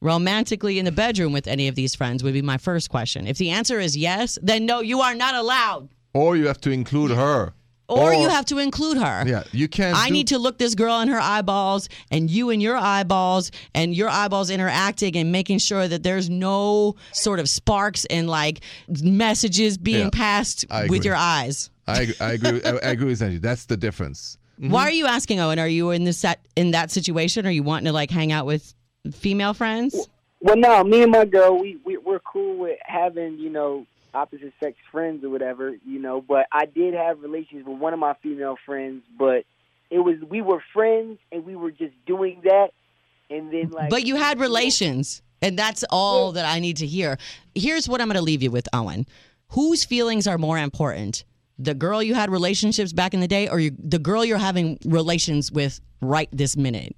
romantically 0.00 0.78
in 0.78 0.84
the 0.84 0.92
bedroom 0.92 1.32
with 1.32 1.46
any 1.46 1.68
of 1.68 1.74
these 1.74 1.94
friends 1.94 2.22
would 2.24 2.32
be 2.32 2.42
my 2.42 2.58
first 2.58 2.90
question. 2.90 3.26
If 3.26 3.38
the 3.38 3.50
answer 3.50 3.78
is 3.78 3.96
yes, 3.96 4.38
then 4.42 4.66
no, 4.66 4.80
you 4.80 5.00
are 5.00 5.14
not 5.14 5.34
allowed. 5.34 5.88
Or 6.14 6.36
you 6.36 6.46
have 6.46 6.60
to 6.62 6.70
include 6.70 7.12
her. 7.12 7.52
Or, 7.90 8.14
you 8.14 8.28
have 8.28 8.44
to 8.46 8.58
include 8.58 8.98
her. 8.98 9.24
Yeah, 9.26 9.42
you 9.52 9.68
can't. 9.68 9.96
I 9.96 10.08
do- 10.08 10.14
need 10.14 10.28
to 10.28 10.38
look 10.38 10.58
this 10.58 10.74
girl 10.74 11.00
in 11.00 11.08
her 11.08 11.18
eyeballs 11.20 11.88
and 12.10 12.30
you 12.30 12.50
in 12.50 12.60
your 12.60 12.76
eyeballs 12.76 13.50
and 13.74 13.94
your 13.94 14.08
eyeballs 14.08 14.50
interacting 14.50 15.16
and 15.16 15.32
making 15.32 15.58
sure 15.58 15.88
that 15.88 16.02
there's 16.02 16.30
no 16.30 16.94
sort 17.12 17.40
of 17.40 17.48
sparks 17.48 18.04
and 18.06 18.28
like 18.28 18.60
messages 19.02 19.76
being 19.78 20.04
Yeah, 20.04 20.10
passed 20.12 20.64
with 20.88 21.04
your 21.04 21.16
eyes. 21.16 21.70
I, 21.86 22.08
I 22.20 22.32
agree. 22.32 22.62
I, 22.64 22.70
I 22.70 22.90
agree 22.90 23.06
with 23.06 23.20
Angi. 23.20 23.40
That's 23.40 23.64
the 23.66 23.76
difference. 23.76 24.38
Why 24.58 24.82
are 24.82 24.92
you 24.92 25.06
asking 25.06 25.40
Owen? 25.40 25.58
Are 25.58 25.66
you 25.66 25.90
in 25.90 26.04
this 26.04 26.18
set 26.18 26.44
in 26.54 26.72
that 26.72 26.90
situation? 26.90 27.46
Are 27.46 27.50
you 27.50 27.62
wanting 27.62 27.86
to 27.86 27.92
like 27.92 28.10
hang 28.10 28.30
out 28.30 28.44
with 28.46 28.74
female 29.10 29.54
friends? 29.54 30.08
Well, 30.40 30.56
no, 30.56 30.84
me 30.84 31.02
and 31.02 31.12
my 31.12 31.24
girl, 31.24 31.58
we, 31.58 31.78
we 31.84 31.96
we're 31.96 32.20
cool 32.20 32.58
with 32.58 32.78
having 32.84 33.38
you 33.38 33.50
know 33.50 33.86
opposite 34.14 34.52
sex 34.60 34.76
friends 34.90 35.24
or 35.24 35.30
whatever, 35.30 35.74
you 35.86 35.98
know. 35.98 36.20
But 36.20 36.46
I 36.52 36.66
did 36.66 36.94
have 36.94 37.20
relations 37.20 37.66
with 37.66 37.78
one 37.78 37.92
of 37.92 37.98
my 37.98 38.14
female 38.22 38.56
friends, 38.64 39.02
but 39.18 39.44
it 39.90 39.98
was 39.98 40.16
we 40.28 40.42
were 40.42 40.62
friends 40.72 41.18
and 41.32 41.44
we 41.44 41.56
were 41.56 41.70
just 41.70 41.94
doing 42.06 42.40
that, 42.44 42.68
and 43.28 43.52
then 43.52 43.70
like. 43.70 43.90
But 43.90 44.04
you 44.04 44.16
had 44.16 44.40
relations, 44.40 45.22
and 45.42 45.58
that's 45.58 45.84
all 45.90 46.32
that 46.32 46.44
I 46.44 46.58
need 46.60 46.78
to 46.78 46.86
hear. 46.86 47.18
Here's 47.54 47.88
what 47.88 48.00
I'm 48.00 48.08
going 48.08 48.16
to 48.16 48.22
leave 48.22 48.42
you 48.42 48.50
with, 48.50 48.68
Owen. 48.72 49.06
Whose 49.50 49.84
feelings 49.84 50.26
are 50.26 50.38
more 50.38 50.58
important, 50.58 51.24
the 51.58 51.74
girl 51.74 52.02
you 52.02 52.14
had 52.14 52.30
relationships 52.30 52.92
back 52.92 53.14
in 53.14 53.20
the 53.20 53.28
day, 53.28 53.48
or 53.48 53.58
you, 53.58 53.72
the 53.78 53.98
girl 53.98 54.24
you're 54.24 54.38
having 54.38 54.78
relations 54.84 55.50
with 55.50 55.80
right 56.00 56.28
this 56.32 56.56
minute? 56.56 56.94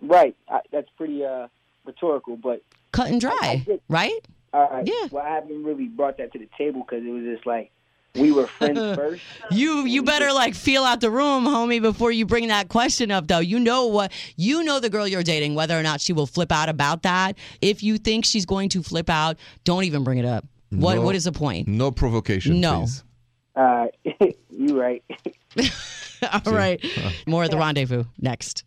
Right. 0.00 0.34
I, 0.48 0.60
that's 0.72 0.88
pretty 0.96 1.24
uh, 1.24 1.46
rhetorical, 1.84 2.36
but 2.36 2.62
Cut 2.92 3.08
and 3.08 3.20
dry, 3.20 3.64
right? 3.88 4.20
All 4.52 4.68
right. 4.70 4.86
Yeah. 4.86 5.08
Well, 5.10 5.24
I 5.24 5.30
haven't 5.30 5.64
really 5.64 5.86
brought 5.86 6.18
that 6.18 6.32
to 6.32 6.38
the 6.38 6.48
table 6.58 6.84
because 6.88 7.04
it 7.04 7.10
was 7.10 7.24
just 7.24 7.46
like 7.46 7.70
we 8.14 8.30
were 8.32 8.46
friends 8.46 8.78
first. 8.96 9.22
You 9.50 9.84
you 9.86 10.02
better 10.02 10.32
like 10.32 10.54
feel 10.54 10.84
out 10.84 11.00
the 11.00 11.10
room, 11.10 11.44
homie, 11.44 11.80
before 11.80 12.12
you 12.12 12.26
bring 12.26 12.48
that 12.48 12.68
question 12.68 13.10
up. 13.10 13.26
Though 13.28 13.38
you 13.38 13.58
know 13.58 13.86
what 13.86 14.12
you 14.36 14.62
know 14.62 14.80
the 14.80 14.90
girl 14.90 15.06
you're 15.08 15.22
dating, 15.22 15.54
whether 15.54 15.78
or 15.78 15.82
not 15.82 16.00
she 16.00 16.12
will 16.12 16.26
flip 16.26 16.52
out 16.52 16.68
about 16.68 17.02
that. 17.04 17.38
If 17.60 17.82
you 17.82 17.98
think 17.98 18.24
she's 18.24 18.44
going 18.46 18.68
to 18.70 18.82
flip 18.82 19.08
out, 19.08 19.38
don't 19.64 19.84
even 19.84 20.04
bring 20.04 20.18
it 20.18 20.26
up. 20.26 20.44
What 20.70 20.96
No. 20.96 21.02
what 21.02 21.14
is 21.14 21.24
the 21.24 21.32
point? 21.32 21.68
No 21.68 21.90
provocation, 21.90 22.60
No. 22.60 22.80
please. 22.80 23.04
Uh, 23.56 23.86
you 24.50 24.80
right. 24.80 25.02
All 26.46 26.52
right, 26.52 26.82
more 27.26 27.44
of 27.44 27.50
the 27.50 27.56
rendezvous 27.58 28.04
next. 28.20 28.64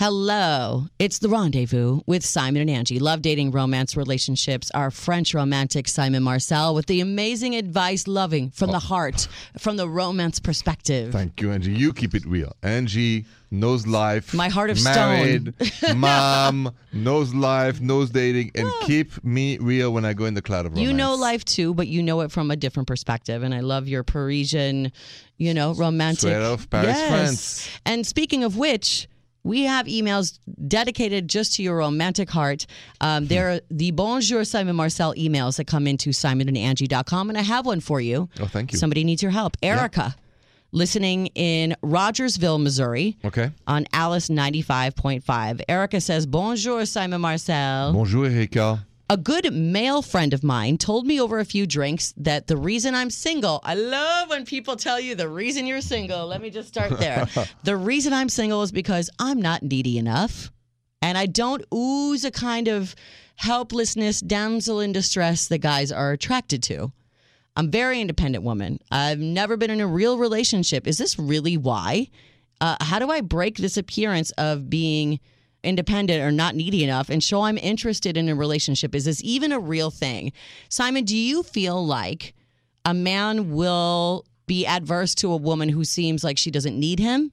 Hello, 0.00 0.86
it's 0.98 1.18
the 1.18 1.28
rendezvous 1.28 2.00
with 2.06 2.24
Simon 2.24 2.66
and 2.66 2.86
Angi. 2.86 2.98
Love 2.98 3.20
dating, 3.20 3.50
romance, 3.50 3.98
relationships. 3.98 4.70
Our 4.70 4.90
French 4.90 5.34
romantic 5.34 5.88
Simon 5.88 6.22
Marcel 6.22 6.74
with 6.74 6.86
the 6.86 7.02
amazing 7.02 7.54
advice, 7.54 8.08
loving 8.08 8.48
from 8.48 8.70
the 8.70 8.78
oh. 8.78 8.80
heart, 8.80 9.28
from 9.58 9.76
the 9.76 9.86
romance 9.86 10.40
perspective. 10.40 11.12
Thank 11.12 11.42
you, 11.42 11.48
Angi. 11.48 11.76
You 11.76 11.92
keep 11.92 12.14
it 12.14 12.24
real. 12.24 12.56
Angi 12.62 13.26
knows 13.50 13.86
life. 13.86 14.32
My 14.32 14.48
heart 14.48 14.70
of 14.70 14.82
married, 14.82 15.52
mom, 15.94 16.74
knows 16.94 17.34
life, 17.34 17.82
knows 17.82 18.08
dating, 18.08 18.52
and 18.54 18.72
keep 18.84 19.22
me 19.22 19.58
real 19.58 19.92
when 19.92 20.06
I 20.06 20.14
go 20.14 20.24
in 20.24 20.32
the 20.32 20.40
cloud 20.40 20.64
of 20.64 20.72
romance. 20.72 20.88
You 20.88 20.94
know 20.94 21.14
life 21.14 21.44
too, 21.44 21.74
but 21.74 21.88
you 21.88 22.02
know 22.02 22.22
it 22.22 22.32
from 22.32 22.50
a 22.50 22.56
different 22.56 22.86
perspective. 22.88 23.42
And 23.42 23.54
I 23.54 23.60
love 23.60 23.86
your 23.86 24.02
Parisian, 24.02 24.92
you 25.36 25.52
know, 25.52 25.74
romantic. 25.74 26.20
Straight 26.20 26.42
off 26.42 26.70
Paris, 26.70 26.86
yes. 26.86 27.10
France. 27.10 27.70
And 27.84 28.06
speaking 28.06 28.44
of 28.44 28.56
which, 28.56 29.06
we 29.42 29.62
have 29.62 29.86
emails 29.86 30.38
dedicated 30.68 31.28
just 31.28 31.54
to 31.54 31.62
your 31.62 31.76
romantic 31.76 32.30
heart. 32.30 32.66
Um, 33.00 33.26
they're 33.26 33.60
the 33.70 33.90
Bonjour 33.90 34.44
Simon 34.44 34.76
Marcel 34.76 35.14
emails 35.14 35.56
that 35.56 35.66
come 35.66 35.86
into 35.86 36.10
simonandangie.com. 36.10 37.28
And 37.30 37.38
I 37.38 37.42
have 37.42 37.66
one 37.66 37.80
for 37.80 38.00
you. 38.00 38.28
Oh, 38.40 38.46
thank 38.46 38.72
you. 38.72 38.78
Somebody 38.78 39.04
needs 39.04 39.22
your 39.22 39.32
help. 39.32 39.56
Erica, 39.62 40.14
listening 40.72 41.28
in 41.28 41.74
Rogersville, 41.82 42.58
Missouri. 42.58 43.16
Okay. 43.24 43.50
On 43.66 43.86
Alice 43.92 44.28
95.5. 44.28 45.62
Erica 45.68 46.00
says, 46.00 46.26
Bonjour, 46.26 46.84
Simon 46.86 47.20
Marcel. 47.20 47.92
Bonjour, 47.92 48.26
Erika. 48.26 48.86
A 49.10 49.16
good 49.16 49.52
male 49.52 50.02
friend 50.02 50.32
of 50.32 50.44
mine 50.44 50.78
told 50.78 51.04
me 51.04 51.20
over 51.20 51.40
a 51.40 51.44
few 51.44 51.66
drinks 51.66 52.14
that 52.16 52.46
the 52.46 52.56
reason 52.56 52.94
I'm 52.94 53.10
single, 53.10 53.58
I 53.64 53.74
love 53.74 54.30
when 54.30 54.44
people 54.44 54.76
tell 54.76 55.00
you 55.00 55.16
the 55.16 55.28
reason 55.28 55.66
you're 55.66 55.80
single. 55.80 56.28
Let 56.28 56.40
me 56.40 56.48
just 56.48 56.68
start 56.68 56.96
there. 56.96 57.26
the 57.64 57.76
reason 57.76 58.12
I'm 58.12 58.28
single 58.28 58.62
is 58.62 58.70
because 58.70 59.10
I'm 59.18 59.42
not 59.42 59.64
needy 59.64 59.98
enough 59.98 60.52
and 61.02 61.18
I 61.18 61.26
don't 61.26 61.64
ooze 61.74 62.24
a 62.24 62.30
kind 62.30 62.68
of 62.68 62.94
helplessness, 63.34 64.20
damsel 64.20 64.78
in 64.78 64.92
distress 64.92 65.48
that 65.48 65.58
guys 65.58 65.90
are 65.90 66.12
attracted 66.12 66.62
to. 66.64 66.92
I'm 67.56 67.66
a 67.66 67.70
very 67.70 68.00
independent 68.00 68.44
woman. 68.44 68.78
I've 68.92 69.18
never 69.18 69.56
been 69.56 69.72
in 69.72 69.80
a 69.80 69.88
real 69.88 70.18
relationship. 70.18 70.86
Is 70.86 70.98
this 70.98 71.18
really 71.18 71.56
why? 71.56 72.10
Uh, 72.60 72.76
how 72.80 73.00
do 73.00 73.10
I 73.10 73.22
break 73.22 73.56
this 73.56 73.76
appearance 73.76 74.30
of 74.38 74.70
being 74.70 75.18
independent 75.62 76.22
or 76.22 76.30
not 76.30 76.54
needy 76.54 76.84
enough 76.84 77.08
and 77.08 77.22
show 77.22 77.42
I'm 77.42 77.58
interested 77.58 78.16
in 78.16 78.28
a 78.28 78.34
relationship? 78.34 78.94
Is 78.94 79.04
this 79.04 79.22
even 79.22 79.52
a 79.52 79.60
real 79.60 79.90
thing? 79.90 80.32
Simon, 80.68 81.04
do 81.04 81.16
you 81.16 81.42
feel 81.42 81.84
like 81.84 82.34
a 82.84 82.94
man 82.94 83.52
will 83.52 84.24
be 84.46 84.66
adverse 84.66 85.14
to 85.16 85.32
a 85.32 85.36
woman 85.36 85.68
who 85.68 85.84
seems 85.84 86.24
like 86.24 86.38
she 86.38 86.50
doesn't 86.50 86.78
need 86.78 86.98
him? 86.98 87.30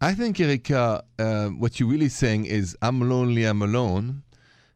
I 0.00 0.14
think, 0.14 0.38
Erika, 0.38 1.02
uh, 1.18 1.46
what 1.48 1.80
you're 1.80 1.88
really 1.88 2.08
saying 2.08 2.46
is, 2.46 2.76
I'm 2.82 3.00
lonely, 3.08 3.44
I'm 3.44 3.62
alone. 3.62 4.22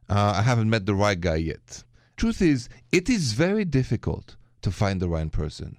Uh, 0.09 0.35
I 0.37 0.43
haven't 0.43 0.69
met 0.69 0.85
the 0.87 0.95
right 0.95 1.21
guy 1.21 1.37
yet. 1.37 1.85
Truth 2.17 2.43
is, 2.43 2.69
it 2.91 3.09
is 3.09 3.33
very 3.33 3.65
difficult 3.65 4.37
to 4.63 4.71
find 4.71 5.01
the 5.01 5.09
right 5.09 5.31
person. 5.31 5.77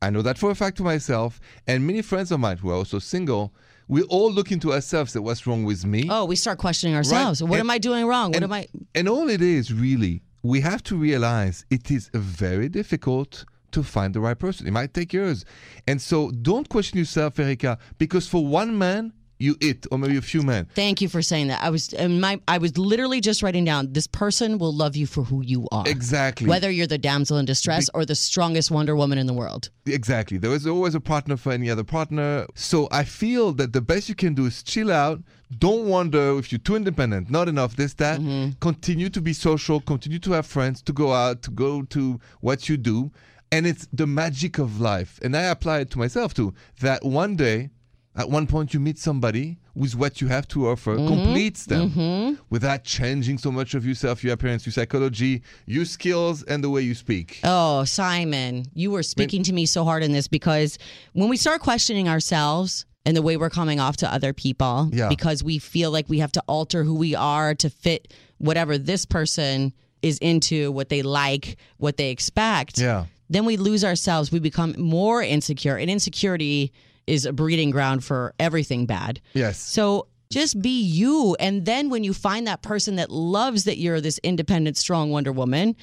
I 0.00 0.10
know 0.10 0.22
that 0.22 0.36
for 0.36 0.50
a 0.50 0.54
fact 0.56 0.78
to 0.78 0.82
myself, 0.82 1.40
and 1.66 1.86
many 1.86 2.02
friends 2.02 2.32
of 2.32 2.40
mine 2.40 2.58
who 2.58 2.70
are 2.70 2.74
also 2.74 2.98
single, 2.98 3.54
we 3.88 4.02
all 4.02 4.32
look 4.32 4.50
into 4.52 4.72
ourselves 4.72 5.14
at 5.16 5.22
what's 5.22 5.46
wrong 5.46 5.64
with 5.64 5.84
me. 5.84 6.06
Oh, 6.10 6.24
we 6.24 6.36
start 6.36 6.58
questioning 6.58 6.94
ourselves. 6.96 7.42
What 7.42 7.52
And- 7.52 7.60
am 7.60 7.70
I 7.70 7.78
doing 7.78 8.06
wrong? 8.06 8.30
What 8.30 8.36
and, 8.36 8.44
am 8.44 8.52
I? 8.52 8.68
And 8.94 9.08
all 9.08 9.28
it 9.28 9.42
is 9.42 9.72
really, 9.72 10.22
we 10.42 10.60
have 10.60 10.82
to 10.84 10.96
realize 10.96 11.64
it 11.70 11.90
is 11.90 12.10
very 12.14 12.68
difficult 12.68 13.44
to 13.72 13.82
find 13.82 14.14
the 14.14 14.20
right 14.20 14.38
person. 14.38 14.66
It 14.66 14.72
might 14.72 14.92
take 14.92 15.12
years. 15.12 15.44
And 15.86 16.00
so 16.00 16.30
don't 16.30 16.68
question 16.68 16.98
yourself, 16.98 17.38
Erika, 17.38 17.78
because 17.98 18.28
for 18.28 18.46
one 18.46 18.76
man, 18.76 19.12
you 19.42 19.56
it, 19.60 19.86
or 19.90 19.98
maybe 19.98 20.16
a 20.16 20.22
few 20.22 20.42
men. 20.42 20.68
Thank 20.74 21.00
you 21.00 21.08
for 21.08 21.20
saying 21.20 21.48
that. 21.48 21.62
I 21.62 21.70
was 21.70 21.92
in 21.92 22.20
my 22.20 22.40
I 22.48 22.58
was 22.58 22.78
literally 22.78 23.20
just 23.20 23.42
writing 23.42 23.64
down 23.64 23.92
this 23.92 24.06
person 24.06 24.58
will 24.58 24.72
love 24.72 24.96
you 24.96 25.06
for 25.06 25.24
who 25.24 25.42
you 25.42 25.68
are. 25.72 25.84
Exactly. 25.86 26.48
Whether 26.48 26.70
you're 26.70 26.86
the 26.86 26.98
damsel 26.98 27.36
in 27.38 27.44
distress 27.44 27.90
or 27.94 28.04
the 28.04 28.14
strongest 28.14 28.70
Wonder 28.70 28.94
Woman 28.96 29.18
in 29.18 29.26
the 29.26 29.34
world. 29.34 29.70
Exactly. 29.86 30.38
There 30.38 30.52
is 30.52 30.66
always 30.66 30.94
a 30.94 31.00
partner 31.00 31.36
for 31.36 31.52
any 31.52 31.68
other 31.68 31.84
partner. 31.84 32.46
So 32.54 32.88
I 32.90 33.04
feel 33.04 33.52
that 33.54 33.72
the 33.72 33.80
best 33.80 34.08
you 34.08 34.14
can 34.14 34.34
do 34.34 34.46
is 34.46 34.62
chill 34.62 34.92
out. 34.92 35.20
Don't 35.58 35.86
wonder 35.86 36.38
if 36.38 36.50
you're 36.50 36.58
too 36.58 36.76
independent, 36.76 37.28
not 37.28 37.48
enough, 37.48 37.76
this, 37.76 37.92
that. 37.94 38.20
Mm-hmm. 38.20 38.52
Continue 38.60 39.10
to 39.10 39.20
be 39.20 39.34
social, 39.34 39.80
continue 39.80 40.18
to 40.20 40.32
have 40.32 40.46
friends, 40.46 40.80
to 40.82 40.92
go 40.92 41.12
out, 41.12 41.42
to 41.42 41.50
go 41.50 41.82
to 41.82 42.18
what 42.40 42.68
you 42.68 42.76
do. 42.76 43.10
And 43.50 43.66
it's 43.66 43.86
the 43.92 44.06
magic 44.06 44.58
of 44.58 44.80
life. 44.80 45.18
And 45.22 45.36
I 45.36 45.42
apply 45.42 45.80
it 45.80 45.90
to 45.90 45.98
myself 45.98 46.32
too. 46.32 46.54
That 46.80 47.04
one 47.04 47.36
day, 47.36 47.68
at 48.14 48.28
one 48.28 48.46
point, 48.46 48.74
you 48.74 48.80
meet 48.80 48.98
somebody 48.98 49.58
with 49.74 49.94
what 49.94 50.20
you 50.20 50.28
have 50.28 50.46
to 50.48 50.68
offer, 50.68 50.96
Mm-hmm. 50.96 51.08
completes 51.08 51.64
them 51.66 52.38
without 52.50 52.84
changing 52.84 53.38
so 53.38 53.50
much 53.50 53.74
of 53.74 53.86
yourself, 53.86 54.22
your 54.22 54.34
appearance, 54.34 54.66
your 54.66 54.72
psychology, 54.72 55.42
your 55.66 55.84
skills, 55.86 56.42
and 56.42 56.62
the 56.62 56.68
way 56.68 56.82
you 56.82 56.94
speak. 56.94 57.40
Oh, 57.44 57.84
Simon, 57.84 58.66
you 58.74 58.90
were 58.90 59.02
speaking 59.02 59.42
to 59.44 59.52
me 59.52 59.64
so 59.64 59.84
hard 59.84 60.02
in 60.02 60.12
this 60.12 60.28
because 60.28 60.78
when 61.14 61.28
we 61.30 61.36
start 61.38 61.62
questioning 61.62 62.06
ourselves 62.08 62.84
and 63.06 63.16
the 63.16 63.22
way 63.22 63.36
we're 63.38 63.50
coming 63.50 63.80
off 63.80 63.96
to 63.98 64.12
other 64.12 64.32
people, 64.34 64.90
Yeah. 64.92 65.08
because 65.08 65.42
we 65.42 65.58
feel 65.58 65.90
like 65.90 66.08
we 66.10 66.18
have 66.18 66.32
to 66.32 66.42
alter 66.46 66.84
who 66.84 66.94
we 66.94 67.14
are 67.14 67.54
to 67.54 67.70
fit 67.70 68.12
whatever 68.38 68.76
this 68.76 69.06
person 69.06 69.72
is 70.02 70.18
into, 70.18 70.70
what 70.70 70.88
they 70.90 71.00
like, 71.02 71.56
what 71.78 71.96
they 71.96 72.10
expect. 72.10 72.78
Yeah. 72.78 73.06
Then 73.30 73.46
we 73.46 73.56
lose 73.56 73.84
ourselves. 73.84 74.30
We 74.30 74.38
become 74.38 74.74
more 74.78 75.22
insecure, 75.22 75.76
and 75.76 75.88
insecurity 75.90 76.72
is 77.06 77.26
a 77.26 77.32
breeding 77.32 77.70
ground 77.70 78.04
for 78.04 78.34
everything 78.38 78.86
bad. 78.86 79.20
Yes. 79.34 79.58
So 79.58 80.06
just 80.30 80.60
be 80.62 80.80
you. 80.82 81.36
And 81.40 81.64
then 81.66 81.90
when 81.90 82.04
you 82.04 82.14
find 82.14 82.46
that 82.46 82.62
person 82.62 82.96
that 82.96 83.10
loves 83.10 83.64
that 83.64 83.78
you're 83.78 84.00
this 84.00 84.18
independent, 84.22 84.76
strong 84.76 85.10
Wonder 85.10 85.32
Woman, 85.32 85.76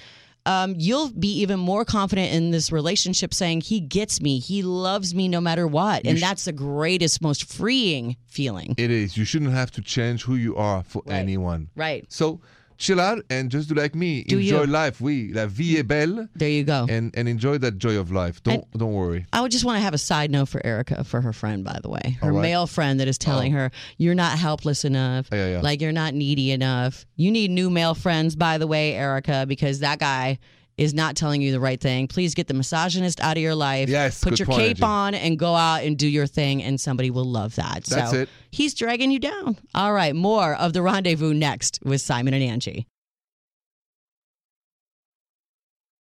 um, 0.46 0.74
you'll 0.78 1.10
be 1.12 1.28
even 1.42 1.60
more 1.60 1.84
confident 1.86 2.34
in 2.34 2.50
this 2.52 2.72
relationship 2.72 3.34
saying, 3.34 3.62
He 3.62 3.80
gets 3.80 4.22
me. 4.22 4.40
He 4.40 4.64
loves 4.64 5.14
me 5.14 5.28
no 5.28 5.42
matter 5.42 5.68
what. 5.68 6.06
And 6.08 6.18
that's 6.18 6.46
the 6.46 6.54
greatest, 6.54 7.22
most 7.22 7.44
freeing 7.52 8.16
feeling. 8.26 8.74
It 8.78 8.90
is. 8.90 9.18
You 9.18 9.26
shouldn't 9.26 9.52
have 9.52 9.70
to 9.72 9.82
change 9.82 10.24
who 10.24 10.36
you 10.36 10.56
are 10.56 10.82
for 10.84 11.04
Right. 11.06 11.18
anyone. 11.18 11.70
Right. 11.76 12.06
So 12.10 12.40
chill 12.80 13.00
out 13.00 13.24
and 13.30 13.52
just 13.52 13.70
do 13.70 13.76
like 13.76 13.94
me. 13.94 14.24
Do 14.24 14.40
enjoy 14.40 14.62
you. 14.62 14.68
life. 14.68 15.00
Oui, 15.00 15.32
la 15.34 15.46
vie 15.46 15.78
est 15.78 15.88
belle. 15.88 16.28
There 16.36 16.50
you 16.50 16.64
go. 16.64 16.88
And 16.90 17.14
and 17.16 17.30
enjoy 17.30 17.60
that 17.60 17.78
joy 17.78 17.98
of 17.98 18.12
life. 18.12 18.42
Don't 18.42 18.66
don't 18.76 18.94
worry. 18.94 19.28
I 19.32 19.42
would 19.42 19.52
just 19.52 19.66
want 19.66 19.78
to 19.78 19.82
have 19.82 19.94
a 19.94 20.00
side 20.00 20.32
note 20.32 20.50
for 20.50 20.66
Erica, 20.66 21.04
for 21.04 21.22
her 21.22 21.34
friend, 21.34 21.64
by 21.64 21.80
the 21.84 21.90
way. 21.90 22.18
Her 22.22 22.32
right. 22.32 22.42
male 22.42 22.66
friend 22.66 23.00
that 23.00 23.08
is 23.08 23.18
oh. 23.22 23.26
telling 23.26 23.52
her, 23.52 23.70
You're 23.98 24.16
not 24.16 24.40
helpless 24.40 24.86
enough. 24.86 25.28
Yeah, 25.32 25.52
yeah. 25.52 25.62
Like, 25.62 25.82
you're 25.82 25.92
not 25.92 26.14
needy 26.14 26.52
enough. 26.52 27.06
You 27.16 27.32
need 27.32 27.52
new 27.52 27.70
male 27.70 27.94
friends, 27.94 28.36
by 28.36 28.58
the 28.58 28.68
way, 28.68 28.96
Erica, 28.96 29.46
because 29.48 29.80
that 29.80 30.00
guy 30.00 30.40
is 30.80 30.94
not 30.94 31.16
telling 31.18 31.42
you 31.42 31.52
the 31.52 31.60
right 31.60 31.80
thing. 31.80 32.08
Please 32.08 32.34
get 32.34 32.48
the 32.48 32.54
misogynist 32.54 33.20
out 33.20 33.36
of 33.36 33.44
your 33.44 33.54
life. 33.54 33.90
Yes, 33.90 34.24
Put 34.24 34.40
your 34.40 34.46
point, 34.46 34.60
cape 34.60 34.78
Angi. 34.78 34.84
on 34.88 35.14
and 35.14 35.38
go 35.38 35.54
out 35.54 35.84
and 35.84 35.98
do 35.98 36.08
your 36.08 36.26
thing, 36.26 36.64
and 36.64 36.80
somebody 36.80 37.12
will 37.12 37.26
love 37.26 37.56
that. 37.56 37.84
That's 37.84 38.12
so 38.12 38.22
it. 38.22 38.30
he's 38.52 38.74
dragging 38.74 39.12
you 39.12 39.20
down. 39.20 39.58
All 39.76 39.92
right, 39.92 40.16
more 40.16 40.54
of 40.56 40.72
the 40.72 40.82
rendezvous 40.82 41.34
next 41.34 41.80
with 41.84 42.00
Simon 42.00 42.34
and 42.34 42.62
Angi. 42.62 42.86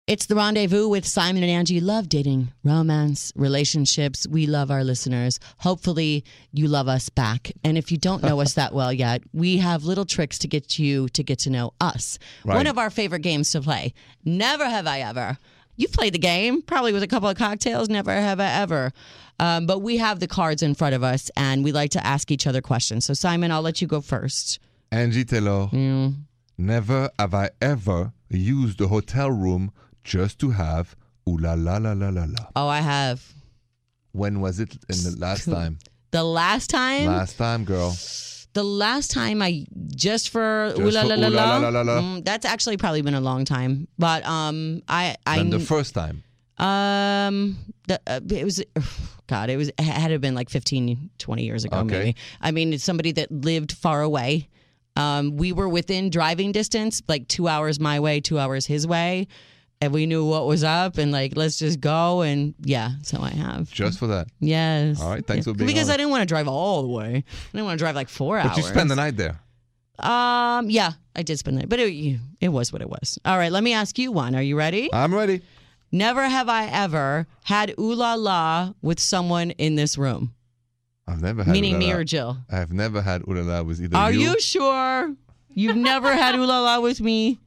It's 0.09 0.25
the 0.25 0.37
rendezvous 0.37 0.89
with 0.89 1.05
Simon 1.05 1.43
and 1.43 1.67
Angi. 1.67 1.83
Love 1.83 2.09
dating, 2.09 2.51
romance, 2.65 3.31
relationships. 3.37 4.27
We 4.27 4.47
love 4.47 4.71
our 4.71 4.83
listeners. 4.83 5.39
Hopefully, 5.59 6.25
you 6.51 6.67
love 6.67 6.89
us 6.89 7.11
back. 7.11 7.53
And 7.63 7.77
if 7.77 7.93
you 7.93 7.99
don't 7.99 8.23
know 8.23 8.41
us 8.41 8.55
that 8.55 8.73
well 8.73 8.91
yet, 8.91 9.21
we 9.35 9.59
have 9.59 9.85
little 9.85 10.07
tricks 10.07 10.39
to 10.39 10.49
get 10.49 10.79
you 10.79 11.11
to 11.11 11.23
get 11.23 11.41
to 11.41 11.51
know 11.51 11.75
us. 11.83 12.19
Right. 12.43 12.55
One 12.55 12.67
of 12.67 12.79
our 12.79 12.89
favorite 12.89 13.21
games 13.21 13.51
to 13.51 13.61
play. 13.61 13.93
Never 14.25 14.65
have 14.65 14.87
I 14.87 15.01
ever. 15.01 15.37
You've 15.77 15.93
played 15.93 16.15
the 16.15 16.19
game, 16.19 16.63
probably 16.63 16.95
with 16.95 17.03
a 17.03 17.07
couple 17.07 17.29
of 17.29 17.37
cocktails. 17.37 17.91
Never 17.91 18.11
have 18.11 18.41
I 18.41 18.51
ever. 18.51 18.95
Um, 19.39 19.67
but 19.67 19.81
we 19.81 19.99
have 19.99 20.21
the 20.21 20.27
cards 20.27 20.63
in 20.63 20.75
front 20.75 20.95
of 20.95 21.03
us, 21.03 21.31
and 21.37 21.63
we 21.63 21.71
like 21.71 21.91
to 21.91 22.07
ask 22.07 22.31
each 22.31 22.47
other 22.47 22.63
questions. 22.63 23.05
So, 23.05 23.13
Simon, 23.13 23.53
I'll 23.53 23.61
let 23.61 23.83
you 23.83 23.87
go 23.87 24.01
first. 24.01 24.59
Angi 24.91 25.29
Taylor. 25.29 25.69
Never 26.57 27.11
have 27.19 27.35
I 27.35 27.51
ever 27.61 28.15
used 28.31 28.81
a 28.81 28.89
hotel 28.89 29.31
room 29.31 29.71
just 30.17 30.39
to 30.41 30.51
have 30.51 30.97
ooh 31.29 31.37
la 31.39 31.55
la 31.55 31.77
la 31.77 31.93
la 31.93 32.09
la 32.09 32.25
la. 32.37 32.45
Oh, 32.57 32.69
I 32.69 32.81
have. 32.81 33.19
When 34.13 34.41
was 34.41 34.59
it 34.61 34.73
in 34.89 34.99
the 35.07 35.15
last 35.19 35.45
time? 35.57 35.79
The 36.11 36.25
last 36.25 36.71
time, 36.71 37.07
Last 37.07 37.37
time, 37.37 37.65
girl. 37.65 37.91
the 38.55 38.63
last 38.65 39.11
time 39.11 39.43
I 39.43 39.67
just 39.95 40.31
for 40.31 40.73
Just 40.77 40.81
ooh 40.81 40.91
la 40.91 41.03
for 41.03 41.09
la 41.09 41.15
la 41.17 41.29
ooh 41.29 41.31
la 41.31 41.45
la, 41.45 41.59
la 41.69 41.69
la 41.69 41.83
la. 41.83 42.01
mm, 42.01 42.25
that's 42.25 42.47
actually 42.47 42.79
probably 42.79 43.03
been 43.03 43.15
a 43.15 43.21
long 43.21 43.45
time. 43.45 43.87
But 43.99 44.25
um, 44.27 44.83
I 44.89 45.17
I 45.27 45.39
And 45.41 45.53
the 45.53 45.61
first 45.61 45.93
time. 45.95 46.23
Um, 46.59 47.57
the, 47.87 48.01
uh, 48.07 48.21
it 48.31 48.45
was, 48.45 48.63
God, 49.29 49.49
it 49.51 49.57
was, 49.57 49.69
it 49.69 49.81
had 49.81 50.09
to 50.09 50.13
have 50.15 50.21
been 50.21 50.35
like 50.35 50.51
15, 50.51 51.11
20 51.19 51.45
years 51.45 51.65
ago, 51.65 51.79
Okay. 51.79 51.87
maybe. 51.99 52.17
I 52.41 52.51
mean, 52.51 52.73
it's 52.73 52.83
somebody 52.85 53.13
that 53.13 53.31
lived 53.31 53.73
far 53.73 54.03
away. 54.03 54.49
Um, 54.97 55.37
we 55.37 55.53
were 55.53 55.69
within 55.69 56.11
driving 56.11 56.51
distance, 56.51 57.01
like 57.07 57.29
two 57.29 57.47
hours 57.47 57.79
my 57.79 58.01
way, 58.01 58.19
two 58.21 58.39
hours 58.41 58.67
his 58.67 58.87
way. 58.87 59.29
And 59.81 59.93
we 59.93 60.07
knew 60.07 60.25
what 60.25 60.47
was 60.47 60.65
up 60.65 60.99
and 60.99 61.13
like, 61.13 61.37
let's 61.37 61.57
just 61.59 61.81
go. 61.81 62.23
And 62.23 62.55
yeah, 62.61 62.93
so 63.03 63.21
I 63.21 63.31
have. 63.31 63.71
Just 63.71 63.99
for 64.01 64.09
that. 64.09 64.27
Yes. 64.41 65.01
All 65.01 65.09
right, 65.11 65.25
thanks 65.25 65.47
Yeah. 65.47 65.53
for 65.53 65.57
being 65.59 65.69
Because 65.69 65.89
I 65.89 65.97
didn't 65.97 66.11
want 66.11 66.23
to 66.23 66.27
drive 66.27 66.49
all 66.49 66.83
the 66.83 66.89
way. 66.89 67.23
I 67.27 67.53
didn't 67.53 67.65
want 67.67 67.79
to 67.79 67.83
drive 67.83 67.95
like 67.95 68.09
four 68.09 68.39
But 68.39 68.47
hours. 68.49 68.57
you 68.57 68.63
spent 68.65 68.89
the 68.89 68.97
night 68.97 69.17
there. 69.17 69.39
Um, 70.01 70.71
yeah, 70.71 70.93
I 71.17 71.23
did 71.23 71.39
spend 71.39 71.57
the 71.57 71.61
night, 71.63 71.69
but 71.69 71.79
it, 71.81 72.19
it 72.41 72.49
was 72.49 72.73
what 72.73 72.83
it 72.83 72.89
was. 72.89 73.19
All 73.25 73.37
right, 73.39 73.51
let 73.53 73.63
me 73.65 73.73
ask 73.73 73.99
you 73.99 74.11
one. 74.13 74.35
Are 74.35 74.43
you 74.43 74.57
ready? 74.57 74.89
I'm 74.93 75.15
ready. 75.15 75.43
Never 75.91 76.23
have 76.29 76.49
I 76.49 76.67
ever 76.67 77.27
had 77.45 77.75
ooh 77.79 77.95
la 77.95 78.15
la 78.15 78.73
with 78.83 79.01
someone 79.01 79.51
in 79.53 79.75
this 79.77 79.97
room, 79.97 80.35
I've 81.07 81.23
never 81.23 81.43
had 81.43 81.53
meaning 81.53 81.79
me 81.79 81.91
or 81.93 82.05
Jill. 82.05 82.37
I've 82.51 82.73
never 82.73 83.01
had 83.01 83.23
ooh 83.23 83.33
la 83.35 83.41
la 83.43 83.63
with 83.63 83.81
either 83.81 83.97
Are 83.97 84.13
you, 84.13 84.33
you 84.33 84.41
sure? 84.41 85.15
You've 85.55 85.77
never 85.77 86.13
had 86.15 86.35
ooh 86.35 86.45
la 86.45 86.61
la 86.61 86.81
with 86.81 87.01
me? 87.01 87.39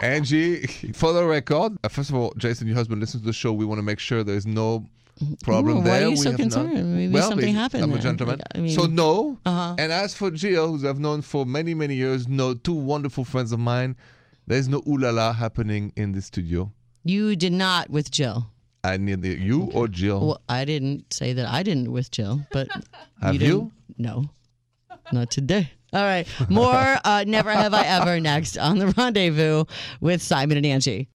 Angi. 0.00 0.94
For 0.94 1.12
the 1.12 1.24
record, 1.24 1.76
uh, 1.84 1.88
first 1.88 2.10
of 2.10 2.16
all, 2.16 2.32
Jason, 2.36 2.66
your 2.66 2.76
husband 2.76 3.00
listens 3.00 3.22
to 3.22 3.26
the 3.26 3.32
show. 3.32 3.52
We 3.52 3.64
want 3.64 3.78
to 3.78 3.82
make 3.82 3.98
sure 3.98 4.22
there's 4.24 4.46
no 4.46 4.86
problem 5.42 5.78
Ooh, 5.78 5.82
there. 5.82 5.92
why 5.92 5.98
are 5.98 6.02
you 6.04 6.10
We 6.10 6.16
so 6.16 6.30
have 6.30 6.38
not- 6.38 6.42
concerned? 6.42 6.94
Maybe 6.94 7.12
well, 7.12 7.28
something 7.30 7.54
happened 7.54 7.84
I'm 7.84 7.92
a 7.92 7.98
gentleman. 7.98 8.40
I 8.54 8.58
mean- 8.58 8.74
so 8.74 8.86
no. 8.86 9.38
Uh-huh. 9.46 9.74
And 9.78 9.90
as 9.92 10.14
for 10.14 10.30
Jill, 10.30 10.76
who 10.76 10.88
I've 10.88 10.98
known 11.00 11.22
for 11.22 11.46
many, 11.46 11.74
many 11.74 11.94
years, 11.94 12.28
no, 12.28 12.54
two 12.54 12.74
wonderful 12.74 13.24
friends 13.24 13.52
of 13.52 13.58
mine. 13.58 13.96
There's 14.46 14.68
no 14.68 14.82
ooh 14.86 14.96
la 14.98 15.10
la 15.10 15.32
happening 15.32 15.92
in 15.96 16.12
the 16.12 16.22
studio. 16.22 16.70
You 17.04 17.34
did 17.36 17.52
not 17.52 17.90
with 17.90 18.10
Jill. 18.10 18.46
I 18.84 18.96
neither 18.98 19.28
you 19.32 19.64
or 19.74 19.88
Jill. 19.88 20.24
Well, 20.26 20.40
I 20.48 20.64
didn't 20.64 21.12
say 21.12 21.32
that 21.32 21.46
I 21.48 21.64
didn't 21.64 21.90
with 21.90 22.10
Jill, 22.12 22.42
but 22.52 22.68
Have 23.22 23.34
you? 23.42 23.46
You? 23.48 23.72
No, 23.98 24.30
not 25.12 25.30
today. 25.32 25.70
All 25.92 26.02
right, 26.02 26.26
more 26.48 26.96
uh, 27.04 27.24
never 27.26 27.50
have 27.52 27.72
I 27.72 27.84
ever 27.86 28.20
next 28.20 28.58
on 28.58 28.78
the 28.78 28.88
rendezvous 28.88 29.64
with 30.00 30.20
Simon 30.22 30.56
and 30.56 30.66
Angi. 30.66 31.06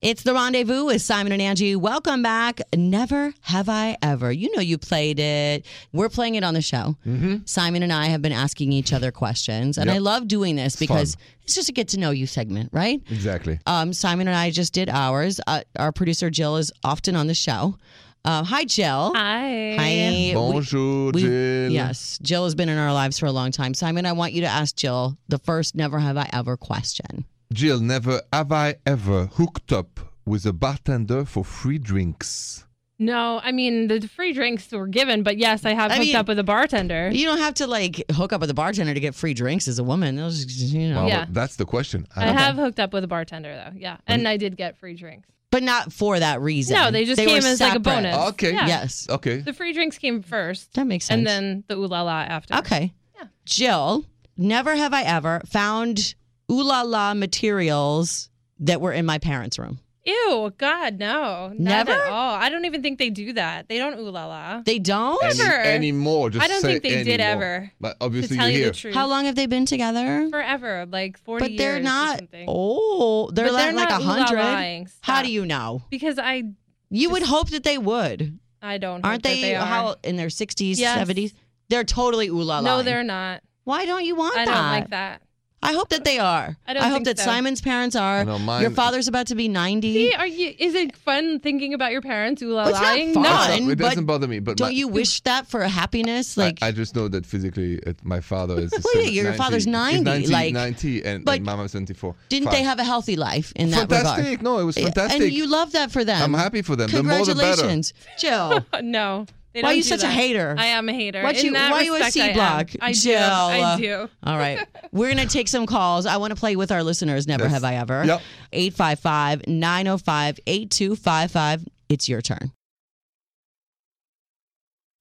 It's 0.00 0.24
the 0.24 0.34
rendezvous 0.34 0.84
with 0.86 1.00
Simon 1.00 1.30
and 1.32 1.40
Angi. 1.40 1.76
Welcome 1.76 2.24
back. 2.24 2.60
Never 2.74 3.32
have 3.42 3.68
I 3.68 3.96
ever. 4.02 4.32
You 4.32 4.50
know 4.56 4.60
you 4.60 4.76
played 4.76 5.20
it. 5.20 5.64
We're 5.92 6.08
playing 6.08 6.34
it 6.34 6.42
on 6.42 6.54
the 6.54 6.60
show. 6.60 6.96
Mm-hmm. 7.06 7.36
Simon 7.44 7.84
and 7.84 7.92
I 7.92 8.06
have 8.06 8.20
been 8.20 8.32
asking 8.32 8.72
each 8.72 8.92
other 8.92 9.12
questions, 9.12 9.78
and 9.78 9.86
Yep. 9.86 9.94
I 9.94 9.98
love 9.98 10.26
doing 10.26 10.56
this 10.56 10.74
because 10.74 11.16
it's 11.44 11.54
just 11.54 11.68
a 11.68 11.72
get 11.72 11.86
to 11.88 12.00
know 12.00 12.10
you 12.10 12.26
segment, 12.26 12.70
right? 12.72 13.00
Exactly. 13.10 13.60
Um, 13.66 13.92
Simon 13.92 14.26
and 14.26 14.36
I 14.36 14.50
just 14.50 14.72
did 14.72 14.88
ours. 14.88 15.40
Uh, 15.46 15.62
our 15.78 15.92
producer 15.92 16.30
Jill 16.30 16.56
is 16.56 16.72
often 16.82 17.14
on 17.14 17.28
the 17.28 17.34
show. 17.34 17.76
Uh, 18.24 18.44
hi, 18.44 18.64
Jill. 18.64 19.12
Hi. 19.16 19.74
Hi. 19.78 20.30
Bonjour, 20.34 21.10
we- 21.12 21.22
Jill. 21.22 21.70
Yes, 21.72 22.18
Jill 22.22 22.44
has 22.44 22.54
been 22.54 22.68
in 22.68 22.78
our 22.78 22.92
lives 22.92 23.18
for 23.18 23.26
a 23.26 23.32
long 23.32 23.50
time. 23.50 23.74
Simon, 23.74 24.06
I 24.06 24.12
want 24.12 24.32
you 24.32 24.42
to 24.42 24.46
ask 24.46 24.76
Jill 24.76 25.18
the 25.28 25.38
first 25.38 25.74
never 25.74 25.98
have 25.98 26.16
I 26.16 26.30
ever 26.32 26.56
question. 26.56 27.24
Jill, 27.52 27.80
never 27.80 28.22
have 28.32 28.52
I 28.52 28.76
ever 28.86 29.26
hooked 29.26 29.72
up 29.72 29.98
with 30.24 30.46
a 30.46 30.52
bartender 30.52 31.24
for 31.24 31.44
free 31.44 31.78
drinks. 31.78 32.64
No, 33.00 33.40
I 33.42 33.50
mean 33.50 33.88
the 33.88 34.06
free 34.06 34.32
drinks 34.32 34.70
were 34.70 34.86
given, 34.86 35.24
but 35.24 35.36
yes, 35.36 35.64
I 35.64 35.74
have 35.74 35.90
I 35.90 35.96
hooked 35.96 36.06
mean- 36.06 36.16
up 36.16 36.28
with 36.28 36.38
a 36.38 36.44
bartender. 36.44 37.10
You 37.12 37.24
don't 37.26 37.38
have 37.38 37.54
to 37.54 37.66
like 37.66 38.04
hook 38.12 38.32
up 38.32 38.40
with 38.40 38.50
a 38.50 38.54
bartender 38.54 38.94
to 38.94 39.00
get 39.00 39.16
free 39.16 39.34
drinks 39.34 39.66
as 39.66 39.80
a 39.80 39.84
woman. 39.84 40.14
Those, 40.14 40.44
you 40.72 40.90
know, 40.90 40.94
Well, 41.00 41.08
Yeah. 41.08 41.26
that's 41.28 41.56
the 41.56 41.64
question. 41.64 42.06
I 42.14 42.26
don't- 42.26 42.36
have 42.36 42.54
hooked 42.54 42.78
up 42.78 42.92
with 42.92 43.02
a 43.02 43.08
bartender 43.08 43.52
though, 43.56 43.76
yeah, 43.76 43.96
and 44.06 44.28
I 44.28 44.36
did 44.36 44.56
get 44.56 44.78
free 44.78 44.94
drinks. 44.94 45.26
But 45.52 45.62
not 45.62 45.92
for 45.92 46.18
that 46.18 46.40
reason. 46.40 46.74
No, 46.74 46.90
they 46.90 47.04
just 47.04 47.20
were 47.20 47.26
came 47.28 47.44
as 47.44 47.60
like 47.60 47.70
a 47.70 47.72
separate. 47.74 47.84
bonus. 47.84 48.28
Okay. 48.30 48.52
Yeah. 48.54 48.66
Yes, 48.66 49.06
Okay. 49.08 49.36
The 49.38 49.52
free 49.52 49.72
drinks 49.72 49.98
came 49.98 50.20
first, 50.22 50.72
that 50.74 50.86
makes 50.88 51.04
sense. 51.04 51.18
and 51.18 51.26
then 51.26 51.64
the 51.68 51.76
ooh 51.76 51.86
la 51.86 52.02
la 52.02 52.22
after. 52.22 52.54
Okay. 52.56 52.92
Yeah. 53.14 53.26
Jill, 53.44 54.04
never 54.36 54.74
have 54.74 54.92
I 54.92 55.02
ever 55.02 55.42
found 55.46 56.14
ooh 56.50 56.62
la 56.64 56.82
la 56.82 57.14
materials 57.14 58.28
that 58.60 58.80
were 58.80 58.92
in 58.92 59.06
my 59.06 59.18
parents' 59.18 59.58
room. 59.58 59.78
Ew, 60.04 60.52
God, 60.58 60.98
no, 60.98 61.48
not 61.48 61.58
Never? 61.58 61.92
at 61.92 62.10
all. 62.10 62.34
I 62.34 62.48
don't 62.48 62.64
even 62.64 62.82
think 62.82 62.98
they 62.98 63.08
do 63.08 63.34
that. 63.34 63.68
They 63.68 63.78
don't 63.78 63.96
ooh 64.00 64.10
la 64.10 64.26
la. 64.26 64.62
They 64.62 64.80
don't? 64.80 65.22
Any, 65.24 65.38
Never. 65.38 65.54
anymore. 65.60 66.30
Just 66.30 66.44
I 66.44 66.48
don't 66.48 66.60
say 66.60 66.72
think 66.80 66.82
they 66.82 67.04
did 67.04 67.20
anymore. 67.20 67.44
ever. 67.44 67.72
But 67.80 68.00
To 68.00 68.06
obviously 68.06 68.36
tell 68.36 68.46
you're 68.48 68.52
you 68.52 68.62
here. 68.64 68.72
the 68.72 68.76
truth, 68.78 68.94
How 68.96 69.06
long 69.06 69.26
have 69.26 69.36
they 69.36 69.46
been 69.46 69.64
together? 69.64 70.26
Forever, 70.28 70.86
like 70.90 71.18
forty 71.18 71.46
but 71.50 71.56
they're 71.56 71.76
or 71.76 71.80
not 71.80 72.18
something. 72.18 72.48
old. 72.48 73.36
They're, 73.36 73.46
But 73.46 73.52
like, 73.54 73.62
they're 73.66 73.72
like 73.74 73.88
not 73.90 74.00
a 74.00 74.04
hundred. 74.04 74.38
ooh-la-laing. 74.40 74.84
How 75.02 75.14
Stop. 75.14 75.24
do 75.26 75.30
you 75.32 75.46
know? 75.46 75.82
Because 75.88 76.18
I, 76.18 76.42
You 76.90 77.10
would 77.10 77.22
hope 77.22 77.50
that 77.50 77.62
they 77.62 77.78
would. 77.78 78.40
I 78.60 78.78
don't. 78.78 79.04
Aren't 79.04 79.06
hope 79.06 79.22
that 79.22 79.28
they, 79.28 79.40
they 79.42 79.54
are. 79.54 79.64
how 79.64 79.96
in 80.02 80.16
their 80.16 80.30
sixties, 80.30 80.80
Yes. 80.80 80.98
seventies? 80.98 81.32
They're 81.68 81.84
totally 81.84 82.26
ooh 82.28 82.42
la 82.42 82.58
la. 82.58 82.78
No, 82.78 82.82
they're 82.82 83.04
not. 83.04 83.42
Why 83.64 83.86
don't 83.86 84.04
you 84.04 84.16
want 84.16 84.36
I 84.36 84.44
that? 84.46 84.52
don't 84.52 84.66
like 84.66 84.90
that. 84.90 85.22
I 85.64 85.74
hope 85.74 85.90
that 85.90 86.04
they 86.04 86.18
are. 86.18 86.56
I 86.66 86.74
don't 86.74 86.82
hope 86.82 86.92
think 86.92 87.04
that 87.04 87.18
so. 87.18 87.24
Simon's 87.24 87.60
parents 87.60 87.94
are. 87.94 88.24
No, 88.24 88.38
mine- 88.38 88.62
Your 88.62 88.70
father's 88.72 89.06
about 89.06 89.28
to 89.28 89.34
be 89.36 89.46
ninety. 89.48 89.94
See, 89.94 90.14
are 90.14 90.26
you? 90.26 90.52
Is 90.58 90.74
it 90.74 90.96
fun 90.96 91.38
thinking 91.38 91.72
about 91.72 91.92
your 91.92 92.00
parents 92.02 92.42
ooh 92.42 92.52
la 92.52 92.64
It's 92.64 92.72
not 92.72 92.82
lying? 92.82 93.14
fun. 93.14 93.22
No, 93.22 93.28
It's 93.28 93.38
not- 93.38 93.48
Fine, 93.50 93.70
it 93.70 93.78
doesn't 93.78 94.04
bother 94.06 94.26
me. 94.26 94.40
But 94.40 94.56
Don't 94.56 94.68
my, 94.68 94.72
you 94.72 94.88
wish 94.88 95.20
that 95.20 95.46
for 95.46 95.60
a 95.60 95.68
happiness? 95.68 96.36
Like 96.36 96.58
I, 96.62 96.68
I 96.68 96.72
just 96.72 96.96
know 96.96 97.06
that 97.08 97.24
physically, 97.24 97.74
it, 97.86 98.04
my 98.04 98.20
father 98.20 98.58
is. 98.58 98.72
Well, 98.84 99.04
yeah, 99.04 99.22
your 99.22 99.32
father's 99.34 99.66
90, 99.66 99.98
He's 99.98 100.04
90, 100.04 100.32
like- 100.32 100.52
90 100.54 101.04
and, 101.04 101.24
but 101.24 101.36
and 101.36 101.44
mama's 101.46 101.72
74. 101.72 102.14
didn't 102.28 102.46
Fine. 102.46 102.54
they 102.54 102.62
have 102.64 102.78
a 102.80 102.84
healthy 102.84 103.16
life 103.16 103.52
in 103.54 103.70
that 103.70 103.88
fantastic? 103.88 104.24
regard? 104.24 104.42
No, 104.42 104.58
it 104.58 104.64
was 104.64 104.76
fantastic. 104.76 105.22
And 105.22 105.32
you 105.32 105.46
love 105.46 105.72
that 105.72 105.92
for 105.92 106.04
them. 106.04 106.20
I'm 106.22 106.34
happy 106.34 106.62
for 106.62 106.74
them. 106.76 106.90
The 106.90 107.02
more 107.02 107.24
the 107.24 107.34
better. 107.34 107.62
Congratulations, 107.62 107.92
Jill. 108.18 108.66
no. 108.82 109.26
They 109.52 109.62
Why 109.62 109.70
are 109.70 109.74
you 109.74 109.82
do 109.82 109.88
such 109.88 110.02
a 110.02 110.08
hater? 110.08 110.54
I 110.56 110.66
am 110.66 110.88
a 110.88 110.92
hater. 110.92 111.22
What 111.22 111.36
In 111.36 111.46
you- 111.46 111.52
that 111.52 111.70
why 111.70 111.82
you 111.82 111.94
a 111.94 111.98
respect, 111.98 112.16
I 112.16 112.28
am. 112.28 112.68
C-block? 112.68 112.70
I 112.80 112.92
do. 112.92 112.98
Jill. 112.98 113.20
I 113.20 113.76
do. 113.78 114.08
All 114.22 114.38
right. 114.38 114.66
We're 114.92 115.12
going 115.12 115.26
to 115.26 115.32
take 115.32 115.48
some 115.48 115.66
calls. 115.66 116.06
I 116.06 116.16
want 116.16 116.30
to 116.32 116.36
play 116.36 116.56
with 116.56 116.72
our 116.72 116.82
listeners. 116.82 117.26
Never 117.26 117.44
Yes. 117.44 117.52
have 117.52 117.64
I 117.64 117.74
ever. 117.74 118.04
Yep. 118.04 118.22
855 118.52 119.46
905 119.46 120.40
8255. 120.46 121.68
It's 121.88 122.08
your 122.08 122.22
turn. 122.22 122.52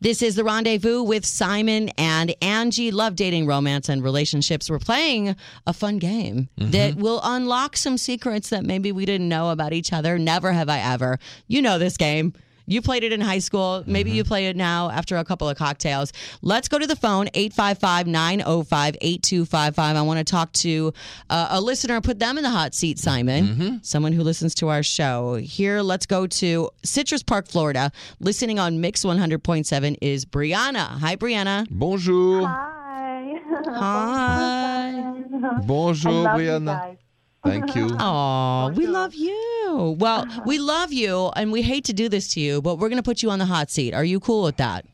This 0.02 0.24
is 0.24 0.36
the 0.36 0.44
rendezvous 0.44 1.04
with 1.04 1.28
Simon 1.28 1.90
and 1.90 2.34
Angi. 2.42 2.92
Love 2.92 3.16
dating, 3.16 3.46
romance, 3.46 3.88
and 3.88 4.04
relationships. 4.04 4.68
We're 4.68 4.80
playing 4.80 5.36
a 5.68 5.74
fun 5.74 6.00
game 6.00 6.50
mm-hmm. 6.60 6.72
that 6.72 6.96
will 6.96 7.22
unlock 7.24 7.78
some 7.78 8.00
secrets 8.00 8.50
that 8.50 8.66
maybe 8.66 8.92
we 8.92 9.06
didn't 9.06 9.30
know 9.30 9.52
about 9.52 9.74
each 9.74 9.94
other. 9.94 10.18
Never 10.18 10.54
have 10.54 10.70
I 10.70 10.80
ever. 10.80 11.20
You 11.48 11.62
know 11.62 11.78
this 11.78 11.98
game. 11.98 12.34
You 12.72 12.82
played 12.82 13.04
it 13.04 13.12
in 13.12 13.20
high 13.20 13.40
school. 13.40 13.84
Maybe 13.86 14.12
you 14.12 14.24
play 14.24 14.48
it 14.48 14.56
now 14.56 14.90
after 14.90 15.18
a 15.18 15.26
couple 15.26 15.50
of 15.50 15.58
cocktails. 15.58 16.14
Let's 16.42 16.70
go 16.70 16.80
to 16.80 16.88
the 16.88 16.96
phone 16.96 17.28
855 17.34 18.08
905 18.08 18.96
8255. 19.02 19.96
I 19.98 20.02
want 20.04 20.20
to 20.20 20.24
talk 20.24 20.54
to 20.54 20.94
uh, 21.30 21.50
a 21.52 21.60
listener, 21.60 22.00
put 22.00 22.20
them 22.20 22.38
in 22.38 22.44
the 22.44 22.50
hot 22.50 22.74
seat, 22.74 22.98
Simon. 22.98 23.82
Someone 23.84 24.14
who 24.14 24.24
listens 24.24 24.56
to 24.56 24.70
our 24.70 24.84
show. 24.84 25.36
Here, 25.36 25.82
let's 25.82 26.06
go 26.06 26.28
to 26.28 26.70
Citrus 26.84 27.24
Park, 27.24 27.48
Florida. 27.48 27.92
Listening 28.22 28.58
on 28.58 28.80
Mix 28.80 29.04
100.7 29.04 29.98
is 30.02 30.26
Brianna. 30.26 30.88
Hi, 31.00 31.18
Brianna. 31.18 31.68
Bonjour. 31.70 32.48
Hi. 32.48 33.42
Hi. 33.66 35.14
Bonjour, 35.66 36.28
I 36.28 36.38
you 36.38 36.44
Brianna. 36.50 36.98
Guys. 37.44 37.52
Thank 37.52 37.76
you. 37.76 37.96
Oh, 38.00 38.72
we 38.76 38.88
love 38.88 39.14
you. 39.14 39.96
Well, 40.00 40.22
uh-huh. 40.22 40.42
we 40.46 40.60
love 40.60 40.92
you, 40.92 41.32
and 41.36 41.52
we 41.52 41.62
hate 41.62 41.86
to 41.86 41.94
do 41.94 42.10
this 42.10 42.34
to 42.34 42.40
you, 42.40 42.62
but 42.62 42.76
we're 42.78 42.90
going 42.90 43.02
to 43.02 43.04
put 43.04 43.24
you 43.24 43.30
on 43.30 43.40
the 43.40 43.46
hot 43.46 43.70
seat. 43.70 43.94
Are 43.94 44.04
you 44.04 44.20
cool 44.20 44.44
with 44.44 44.58
that? 44.58 44.86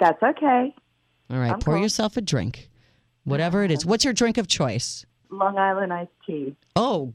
That's 0.00 0.22
okay. 0.22 0.74
All 1.30 1.38
right, 1.38 1.52
I'm 1.52 1.58
pour 1.58 1.74
cool. 1.74 1.82
yourself 1.82 2.16
a 2.16 2.20
drink, 2.20 2.68
whatever 3.24 3.64
it 3.64 3.70
is. 3.70 3.80
Uh-huh. 3.80 3.90
What's 3.90 4.04
your 4.04 4.14
drink 4.14 4.38
of 4.38 4.46
choice? 4.46 5.06
Long 5.30 5.58
Island 5.58 5.92
iced 5.92 6.10
tea. 6.26 6.54
Oh, 6.76 7.12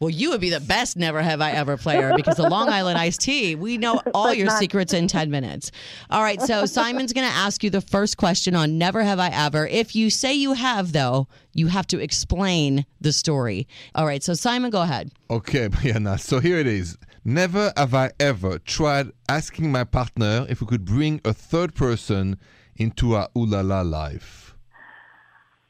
well, 0.00 0.08
you 0.08 0.30
would 0.30 0.40
be 0.40 0.48
the 0.48 0.60
best 0.60 0.96
never 0.96 1.20
have 1.20 1.42
I 1.42 1.50
ever 1.50 1.76
player 1.76 2.12
because 2.16 2.38
the 2.38 2.48
Long 2.48 2.70
Island 2.70 2.96
iced 2.96 3.20
tea, 3.20 3.54
we 3.54 3.76
know 3.76 4.00
all 4.14 4.32
your 4.32 4.48
secrets 4.48 4.94
in 4.94 5.08
10 5.08 5.30
minutes. 5.30 5.70
All 6.08 6.22
right, 6.22 6.40
so 6.40 6.64
Simon's 6.64 7.12
going 7.12 7.28
to 7.28 7.34
ask 7.34 7.62
you 7.62 7.68
the 7.68 7.82
first 7.82 8.16
question 8.16 8.54
on 8.54 8.78
never 8.78 9.02
have 9.02 9.18
I 9.18 9.28
ever. 9.28 9.66
If 9.66 9.94
you 9.94 10.08
say 10.08 10.32
you 10.32 10.54
have, 10.54 10.92
though, 10.92 11.28
you 11.52 11.66
have 11.66 11.86
to 11.88 12.00
explain 12.00 12.86
the 12.98 13.12
story. 13.12 13.68
All 13.94 14.06
right, 14.06 14.22
so 14.22 14.32
Simon, 14.32 14.70
go 14.70 14.80
ahead. 14.80 15.12
Okay, 15.28 15.68
Brianna. 15.70 16.18
So 16.18 16.40
here 16.40 16.56
it 16.56 16.66
is. 16.66 16.96
Never 17.22 17.70
have 17.76 17.92
I 17.92 18.12
ever 18.18 18.58
tried 18.58 19.10
asking 19.28 19.70
my 19.70 19.84
partner 19.84 20.46
if 20.48 20.62
we 20.62 20.66
could 20.66 20.86
bring 20.86 21.20
a 21.26 21.34
third 21.34 21.74
person 21.74 22.38
into 22.74 23.16
our 23.16 23.28
ooh 23.36 23.44
la 23.44 23.60
la 23.60 23.82
life. 23.82 24.56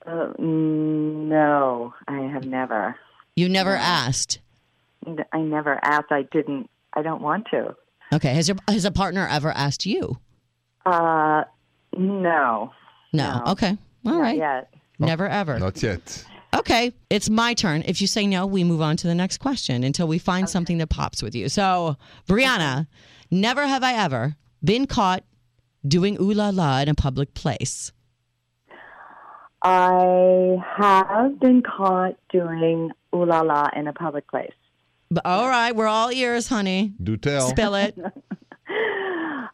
Uh, 0.06 0.28
no, 0.38 1.94
I 2.06 2.20
have 2.32 2.44
never. 2.44 2.94
You 3.40 3.48
never 3.48 3.74
asked. 3.74 4.38
I 5.32 5.38
never 5.38 5.80
asked. 5.82 6.10
I 6.12 6.24
didn't. 6.30 6.68
I 6.92 7.00
don't 7.00 7.22
want 7.22 7.46
to. 7.52 7.74
Okay. 8.12 8.34
Has 8.34 8.48
your 8.48 8.58
has 8.68 8.84
a 8.84 8.90
partner 8.90 9.26
ever 9.26 9.50
asked 9.50 9.86
you? 9.86 10.18
Uh, 10.84 11.44
no. 11.96 12.70
No. 13.14 13.42
No. 13.44 13.52
Okay. 13.52 13.78
All 14.04 14.12
not 14.12 14.20
right. 14.20 14.36
yet. 14.36 14.74
Never 14.98 15.26
ever. 15.26 15.58
Not 15.58 15.82
yet. 15.82 16.22
Okay, 16.52 16.92
it's 17.08 17.30
my 17.30 17.54
turn. 17.54 17.82
If 17.86 18.02
you 18.02 18.06
say 18.06 18.26
no, 18.26 18.44
we 18.44 18.62
move 18.62 18.82
on 18.82 18.98
to 18.98 19.06
the 19.06 19.14
next 19.14 19.38
question 19.38 19.84
until 19.84 20.06
we 20.06 20.18
find 20.18 20.50
something 20.50 20.76
that 20.78 20.88
pops 20.88 21.22
with 21.22 21.34
you. 21.34 21.48
So, 21.48 21.96
Brianna, 22.28 22.88
never 23.30 23.66
have 23.66 23.82
I 23.82 23.94
ever 23.94 24.36
been 24.62 24.86
caught 24.86 25.24
doing 25.86 26.18
ooh 26.20 26.32
la 26.32 26.50
la 26.50 26.80
in 26.80 26.88
a 26.90 26.94
public 26.94 27.32
place. 27.32 27.92
I 29.62 30.56
have 30.76 31.38
been 31.38 31.62
caught 31.62 32.16
doing 32.30 32.90
ooh 33.14 33.24
la 33.24 33.40
la 33.40 33.68
in 33.74 33.86
a 33.88 33.92
public 33.92 34.28
place. 34.28 34.52
But 35.10 35.26
all 35.26 35.48
right, 35.48 35.74
we're 35.74 35.86
all 35.88 36.10
ears, 36.12 36.48
honey. 36.48 36.92
Do 37.02 37.16
tell. 37.16 37.48
Spill 37.48 37.74
it. 37.74 37.96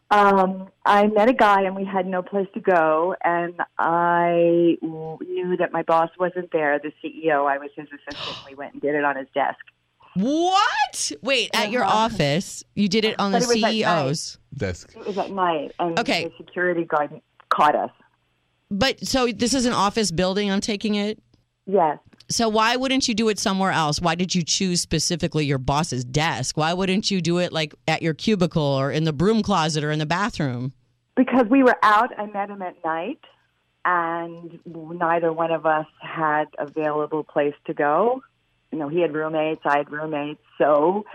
Um, 0.09 0.69
I 0.85 1.07
met 1.07 1.27
a 1.27 1.33
guy 1.33 1.63
and 1.63 1.75
we 1.75 1.83
had 1.83 2.05
no 2.07 2.21
place 2.21 2.47
to 2.53 2.61
go, 2.61 3.13
and 3.25 3.53
I 3.77 4.77
w- 4.81 5.17
knew 5.21 5.57
that 5.57 5.73
my 5.73 5.83
boss 5.83 6.09
wasn't 6.17 6.49
there, 6.53 6.79
the 6.79 6.93
CEO. 7.03 7.45
I 7.45 7.57
was 7.57 7.71
his 7.75 7.87
assistant. 7.87 8.37
We 8.49 8.55
went 8.55 8.71
and 8.73 8.81
did 8.81 8.95
it 8.95 9.03
on 9.03 9.17
his 9.17 9.27
desk. 9.33 9.57
What? 10.15 11.11
Wait, 11.21 11.49
at 11.53 11.71
your 11.71 11.83
Uh-huh. 11.83 12.05
office, 12.05 12.63
you 12.73 12.87
did 12.87 13.03
it 13.03 13.19
on 13.19 13.33
the 13.33 13.39
it 13.39 13.47
was 13.47 13.51
at 13.51 13.59
night. 13.59 13.75
CEO's. 13.83 14.37
Desk. 14.55 14.93
It 14.95 15.05
was 15.05 15.17
at 15.17 15.29
night, 15.31 15.73
and 15.77 15.99
Okay. 15.99 16.23
the 16.25 16.31
security 16.37 16.85
guard 16.85 17.19
caught 17.49 17.75
us. 17.75 17.91
But 18.71 19.05
so 19.05 19.27
this 19.27 19.53
is 19.53 19.65
an 19.65 19.73
office 19.73 20.11
building. 20.11 20.49
I'm 20.49 20.61
taking 20.61 20.95
it. 20.95 21.21
Yes. 21.65 21.97
So 22.29 22.49
why 22.49 22.75
wouldn't 22.75 23.07
you 23.07 23.13
do 23.13 23.29
it 23.29 23.39
somewhere 23.39 23.71
else? 23.71 24.01
Why 24.01 24.15
did 24.15 24.35
you 24.35 24.43
choose 24.43 24.81
specifically 24.81 25.45
your 25.45 25.57
boss's 25.57 26.03
desk? 26.03 26.57
Why 26.57 26.73
wouldn't 26.73 27.09
you 27.09 27.21
do 27.21 27.37
it 27.37 27.53
like 27.53 27.73
at 27.87 28.01
your 28.01 28.13
cubicle 28.13 28.61
or 28.61 28.91
in 28.91 29.05
the 29.05 29.13
broom 29.13 29.41
closet 29.41 29.83
or 29.83 29.91
in 29.91 29.99
the 29.99 30.05
bathroom? 30.05 30.73
Because 31.15 31.45
we 31.49 31.63
were 31.63 31.77
out, 31.83 32.11
I 32.17 32.25
met 32.25 32.49
him 32.49 32.61
at 32.61 32.75
night, 32.83 33.19
and 33.85 34.59
neither 34.65 35.31
one 35.31 35.51
of 35.51 35.65
us 35.65 35.87
had 36.01 36.45
available 36.59 37.23
place 37.23 37.55
to 37.65 37.73
go. 37.73 38.21
You 38.71 38.79
know, 38.79 38.89
he 38.89 38.99
had 38.99 39.13
roommates, 39.13 39.61
I 39.65 39.77
had 39.77 39.89
roommates, 39.89 40.41
so 40.57 41.05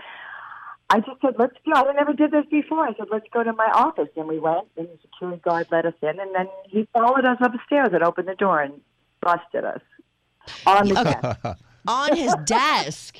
I 0.89 0.99
just 0.99 1.21
said, 1.21 1.35
"Let's 1.37 1.55
go." 1.63 1.89
I 1.89 1.93
never 1.93 2.13
did 2.13 2.31
this 2.31 2.45
before. 2.47 2.87
I 2.87 2.93
said, 2.95 3.07
"Let's 3.11 3.27
go 3.31 3.43
to 3.43 3.53
my 3.53 3.69
office," 3.73 4.09
and 4.17 4.27
we 4.27 4.39
went. 4.39 4.67
And 4.75 4.87
the 4.87 4.97
security 5.01 5.41
guard 5.41 5.67
let 5.71 5.85
us 5.85 5.93
in, 6.01 6.19
and 6.19 6.33
then 6.35 6.47
he 6.67 6.87
followed 6.91 7.25
us 7.25 7.37
upstairs 7.39 7.89
and 7.93 8.03
opened 8.03 8.27
the 8.27 8.35
door 8.35 8.59
and 8.61 8.81
busted 9.21 9.63
us 9.63 9.81
on 10.65 10.87
the 10.87 10.95
desk. 10.95 11.59
On 11.87 12.15
his 12.15 12.33
desk. 12.45 13.17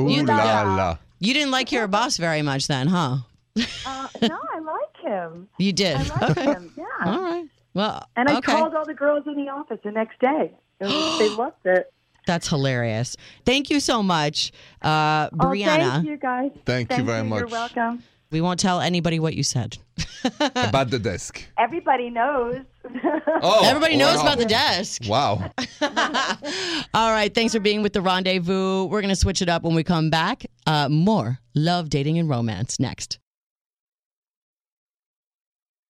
Ooh 0.00 0.08
You- 0.10 0.24
la 0.24 0.62
la. 0.62 0.98
You 1.20 1.34
didn't 1.34 1.50
like 1.50 1.72
your 1.72 1.88
boss 1.88 2.16
very 2.16 2.42
much 2.42 2.68
then, 2.68 2.86
huh? 2.86 3.16
Uh, 3.84 4.08
no, 4.22 4.38
I 4.54 4.58
like 4.60 4.96
him. 5.02 5.48
You 5.58 5.72
did. 5.72 5.96
I 5.96 6.02
like 6.04 6.30
okay. 6.30 6.44
him. 6.44 6.72
Yeah. 6.76 6.84
All 7.04 7.20
right. 7.22 7.46
Well, 7.74 8.06
And 8.14 8.28
I 8.28 8.38
okay. 8.38 8.52
called 8.52 8.74
all 8.74 8.84
the 8.86 8.94
girls 8.94 9.24
in 9.26 9.34
the 9.34 9.50
office 9.50 9.80
the 9.82 9.90
next 9.90 10.20
day. 10.20 10.52
And 10.80 10.90
they 11.20 11.28
loved 11.36 11.56
it. 11.64 11.92
That's 12.26 12.46
hilarious. 12.48 13.16
Thank 13.44 13.68
you 13.70 13.80
so 13.80 14.00
much, 14.02 14.52
uh, 14.82 15.28
Oh, 15.32 15.36
Brianna. 15.46 15.90
thank 15.94 16.06
you 16.06 16.16
guys. 16.18 16.50
Thank 16.64 16.96
you 16.96 17.02
very 17.02 17.24
much. 17.24 17.40
You're 17.40 17.48
welcome. 17.48 18.04
We 18.30 18.40
won't 18.42 18.60
tell 18.60 18.80
anybody 18.80 19.18
what 19.18 19.34
you 19.34 19.42
said. 19.42 19.78
About 20.40 20.90
the 20.90 20.98
desk. 20.98 21.42
Everybody 21.58 22.10
knows. 22.10 22.56
Oh, 23.40 23.62
Everybody 23.68 23.96
knows 23.96 24.16
wow. 24.16 24.22
about 24.22 24.38
the 24.38 24.46
desk. 24.46 25.02
Wow. 25.06 25.52
All 26.94 27.12
right. 27.12 27.32
Thanks 27.32 27.52
for 27.52 27.60
being 27.60 27.82
with 27.82 27.92
the 27.92 28.00
rendezvous. 28.00 28.84
We're 28.86 29.02
going 29.02 29.10
to 29.10 29.16
switch 29.16 29.42
it 29.42 29.48
up 29.48 29.62
when 29.62 29.74
we 29.74 29.84
come 29.84 30.08
back. 30.10 30.46
Uh, 30.66 30.88
more 30.88 31.38
love, 31.54 31.90
dating, 31.90 32.18
and 32.18 32.28
romance 32.30 32.80
next. 32.80 33.18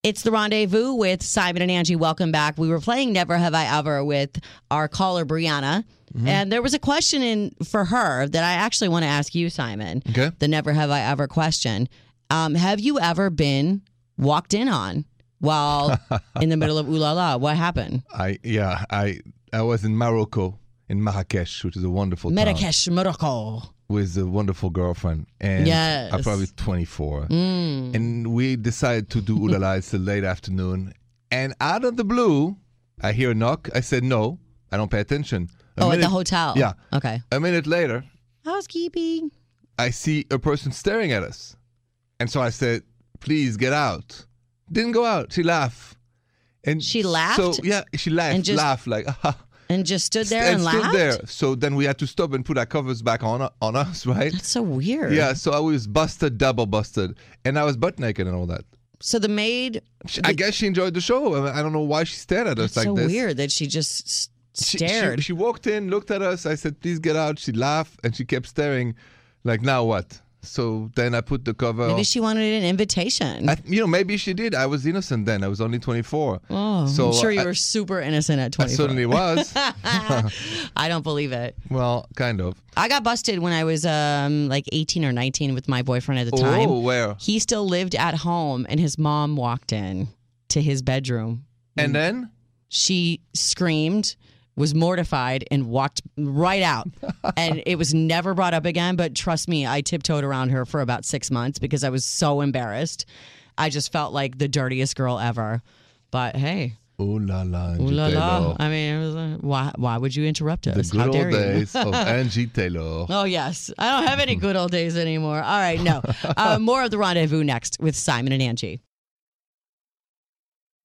It's 0.02 0.22
the 0.22 0.30
rendezvous 0.32 0.92
with 0.92 1.22
Simon 1.22 1.62
and 1.62 1.70
Angi. 1.70 1.96
Welcome 1.96 2.32
back. 2.32 2.58
We 2.58 2.68
were 2.68 2.80
playing 2.80 3.12
Never 3.12 3.36
Have 3.38 3.54
I 3.54 3.78
Ever 3.78 4.04
with 4.04 4.38
our 4.70 4.88
caller, 4.88 5.24
Brianna. 5.24 5.84
And 6.26 6.50
there 6.50 6.62
was 6.62 6.74
a 6.74 6.78
question 6.78 7.22
in 7.22 7.54
for 7.64 7.84
her 7.84 8.26
that 8.26 8.42
I 8.44 8.52
actually 8.54 8.88
want 8.88 9.04
to 9.04 9.08
ask 9.08 9.34
you, 9.34 9.50
Simon. 9.50 10.02
Okay. 10.10 10.32
The 10.38 10.48
Never 10.48 10.72
Have 10.72 10.90
I 10.90 11.00
Ever 11.00 11.28
question. 11.28 11.88
Um, 12.30 12.54
have 12.54 12.80
you 12.80 12.98
ever 13.00 13.30
been 13.30 13.82
walked 14.18 14.52
in 14.54 14.68
on 14.68 15.04
while 15.40 15.98
in 16.40 16.48
the 16.50 16.56
middle 16.56 16.78
of 16.78 16.88
ooh 16.88 16.96
la 16.98 17.12
la? 17.12 17.36
What 17.36 17.56
happened? 17.56 18.02
I 18.12 18.38
yeah, 18.42 18.84
I 18.90 19.20
I 19.52 19.62
was 19.62 19.84
in 19.84 19.96
Morocco, 19.96 20.58
in 20.88 21.02
Marrakesh, 21.02 21.64
which 21.64 21.76
is 21.76 21.84
a 21.84 21.90
wonderful 21.90 22.30
town, 22.30 22.34
Marrakesh, 22.36 22.88
Morocco. 22.88 23.62
with 23.88 24.16
a 24.18 24.26
wonderful 24.26 24.68
girlfriend. 24.70 25.26
And 25.40 25.66
Yes. 25.66 26.12
I'm 26.12 26.22
probably 26.22 26.46
24. 26.48 27.28
Mm. 27.28 27.94
And 27.94 28.26
we 28.34 28.56
decided 28.56 29.08
to 29.10 29.22
do 29.22 29.34
Ooh 29.38 29.48
La 29.48 29.58
La. 29.58 29.72
It's 29.74 29.94
a 29.94 29.98
late 29.98 30.24
afternoon. 30.24 30.92
And 31.30 31.54
out 31.60 31.84
of 31.84 31.96
the 31.96 32.04
blue, 32.04 32.56
I 33.00 33.12
hear 33.12 33.30
a 33.30 33.34
knock. 33.34 33.70
I 33.74 33.80
said 33.80 34.04
no. 34.04 34.38
I 34.70 34.76
don't 34.76 34.90
pay 34.90 35.00
attention. 35.00 35.48
A 35.78 35.84
Oh, 35.84 35.90
at 35.92 36.00
the 36.00 36.08
hotel. 36.10 36.52
Yeah. 36.56 36.72
Okay. 36.92 37.22
A 37.32 37.40
minute 37.40 37.66
later, 37.66 38.04
Housekeeping. 38.44 39.30
I 39.78 39.90
see 39.90 40.26
a 40.30 40.38
person 40.38 40.72
staring 40.72 41.12
at 41.12 41.22
us. 41.22 41.56
And 42.20 42.30
so 42.30 42.40
I 42.40 42.50
said, 42.50 42.82
please 43.20 43.56
get 43.56 43.72
out. 43.72 44.24
Didn't 44.70 44.92
go 44.92 45.04
out. 45.04 45.32
She 45.32 45.42
laughed. 45.42 45.96
And 46.64 46.82
She 46.82 47.02
So, 47.02 47.08
laughed? 47.10 47.60
yeah, 47.64 47.82
she 47.94 48.10
laughed. 48.10 48.34
And 48.34 48.44
just- 48.44 48.58
laughed 48.58 48.86
like, 48.86 49.06
ah. 49.24 49.36
And 49.70 49.84
just 49.84 50.06
stood 50.06 50.26
there 50.28 50.44
and 50.54 50.62
and, 50.62 50.68
stood 50.80 50.92
there. 50.94 51.18
So 51.26 51.54
then 51.54 51.74
we 51.76 51.84
had 51.84 51.98
to 51.98 52.06
stop 52.06 52.32
and 52.32 52.42
put 52.42 52.56
our 52.56 52.64
covers 52.64 53.02
back 53.02 53.22
on 53.22 53.46
on 53.60 53.76
us, 53.76 54.06
right? 54.16 54.32
That's 54.32 54.48
so 54.48 54.62
weird. 54.62 55.12
Yeah, 55.12 55.34
so 55.34 55.52
I 55.52 55.58
was 55.58 55.86
busted, 55.86 56.38
double 56.38 56.64
busted, 56.64 57.18
and 57.44 57.58
I 57.58 57.64
was 57.64 57.76
butt 57.76 57.98
naked 57.98 58.26
and 58.26 58.34
all 58.34 58.46
that. 58.46 58.64
So 59.00 59.18
the 59.18 59.28
maid. 59.28 59.82
She, 60.06 60.22
I 60.24 60.32
guess 60.32 60.54
she 60.54 60.66
enjoyed 60.66 60.94
the 60.94 61.02
show. 61.02 61.46
I, 61.46 61.60
don't 61.60 61.74
know 61.74 61.82
why 61.82 62.04
she 62.04 62.16
stared 62.16 62.46
at 62.46 62.58
us 62.58 62.78
like 62.78 62.86
so 62.86 62.94
this. 62.94 63.08
weird 63.12 63.36
that 63.36 63.52
she 63.52 63.66
just 63.66 64.06
s- 64.06 64.28
She- 64.58 64.78
stared. 64.78 65.18
She, 65.18 65.24
she 65.24 65.32
walked 65.34 65.66
in, 65.66 65.90
looked 65.90 66.10
at 66.10 66.22
us. 66.22 66.46
I 66.46 66.54
said, 66.54 66.80
"Please 66.80 66.98
get 66.98 67.14
out." 67.14 67.38
She 67.38 67.52
laughed 67.52 68.00
and 68.02 68.16
she 68.16 68.24
kept 68.24 68.46
staring, 68.48 68.94
like, 69.44 69.60
"Now 69.60 69.84
what?" 69.84 70.18
So 70.40 70.90
then 70.94 71.14
I 71.14 71.20
put 71.20 71.44
the 71.44 71.52
cover. 71.52 71.88
Maybe 71.88 72.04
she 72.04 72.20
wanted 72.20 72.62
an 72.62 72.68
invitation. 72.68 73.48
I, 73.48 73.56
you 73.66 73.80
know, 73.80 73.86
maybe 73.88 74.16
she 74.16 74.34
did. 74.34 74.54
I 74.54 74.66
was 74.66 74.86
innocent 74.86 75.26
then. 75.26 75.42
I 75.42 75.48
was 75.48 75.60
only 75.60 75.78
24. 75.80 76.40
oh, 76.50 76.86
so 76.86 77.08
I'm 77.08 77.12
sure 77.14 77.30
you 77.32 77.40
I- 77.40 77.44
were 77.44 77.54
super 77.54 78.00
innocent 78.00 78.38
at 78.40 78.54
I 78.60 78.66
24. 78.68 78.76
certainly 78.76 79.06
was. 79.06 79.52
I 80.76 80.86
don't 80.88 81.02
believe 81.02 81.32
it. 81.32 81.56
well, 81.70 82.06
kind 82.16 82.40
of. 82.40 82.54
I 82.76 82.88
got 82.88 83.02
busted 83.02 83.40
when 83.40 83.52
I 83.52 83.64
was 83.64 83.84
um 83.84 84.48
like 84.48 84.64
18 84.72 85.04
or 85.04 85.12
19 85.12 85.54
with 85.54 85.68
my 85.68 85.82
boyfriend 85.82 86.20
at 86.20 86.30
the 86.30 86.36
time. 86.36 86.68
Oh, 86.70 86.80
where? 86.80 87.16
He 87.18 87.38
still 87.40 87.66
lived 87.66 87.94
at 87.96 88.14
home, 88.14 88.66
and 88.68 88.78
his 88.78 88.96
mom 88.98 89.36
walked 89.36 89.72
in 89.72 90.08
to 90.50 90.62
his 90.62 90.82
bedroom. 90.82 91.44
And 91.76 91.94
then? 91.94 92.30
She 92.68 93.20
screamed, 93.34 94.14
was 94.58 94.74
mortified, 94.74 95.44
and 95.50 95.66
walked 95.68 96.02
right 96.18 96.62
out. 96.62 96.88
and 97.36 97.62
it 97.64 97.76
was 97.76 97.94
never 97.94 98.34
brought 98.34 98.52
up 98.54 98.66
again. 98.66 98.96
But 98.96 99.14
trust 99.14 99.48
me, 99.48 99.66
I 99.66 99.80
tiptoed 99.80 100.24
around 100.24 100.50
her 100.50 100.66
for 100.66 100.80
about 100.80 101.04
six 101.04 101.30
months 101.30 101.58
because 101.58 101.84
I 101.84 101.88
was 101.90 102.04
so 102.04 102.40
embarrassed. 102.42 103.06
I 103.56 103.70
just 103.70 103.90
felt 103.92 104.12
like 104.12 104.38
the 104.38 104.48
dirtiest 104.48 104.96
girl 104.96 105.18
ever. 105.18 105.62
But 106.10 106.36
hey, 106.36 106.74
Ooh 107.00 107.18
la 107.20 107.42
la, 107.42 107.74
ooh 107.74 107.78
Angi 107.78 107.92
la 107.94 108.06
la. 108.08 108.38
Taylor. 108.40 108.56
I 108.58 108.68
mean, 108.68 108.94
it 108.96 109.06
was, 109.06 109.40
why, 109.40 109.72
why 109.76 109.98
would 109.98 110.16
you 110.16 110.24
interrupt 110.26 110.64
The 110.64 110.72
us? 110.80 110.90
good 110.90 110.98
How 110.98 111.06
old 111.06 111.12
dare 111.12 111.30
you? 111.30 111.36
days 111.36 111.76
of 111.76 111.86
Angi 111.94 112.52
Taylor. 112.52 113.06
Oh, 113.08 113.22
yes. 113.24 113.70
I 113.78 113.90
don't 113.90 114.08
have 114.08 114.18
any 114.18 114.34
good 114.34 114.56
old 114.56 114.72
days 114.72 114.96
anymore. 114.96 115.40
All 115.40 115.60
right, 115.60 115.80
no. 115.80 116.02
Uh, 116.36 116.58
more 116.58 116.82
of 116.82 116.90
the 116.90 116.98
rendezvous 116.98 117.44
next 117.44 117.76
with 117.80 117.94
Simon 117.94 118.32
and 118.32 118.42
Angi. 118.42 118.80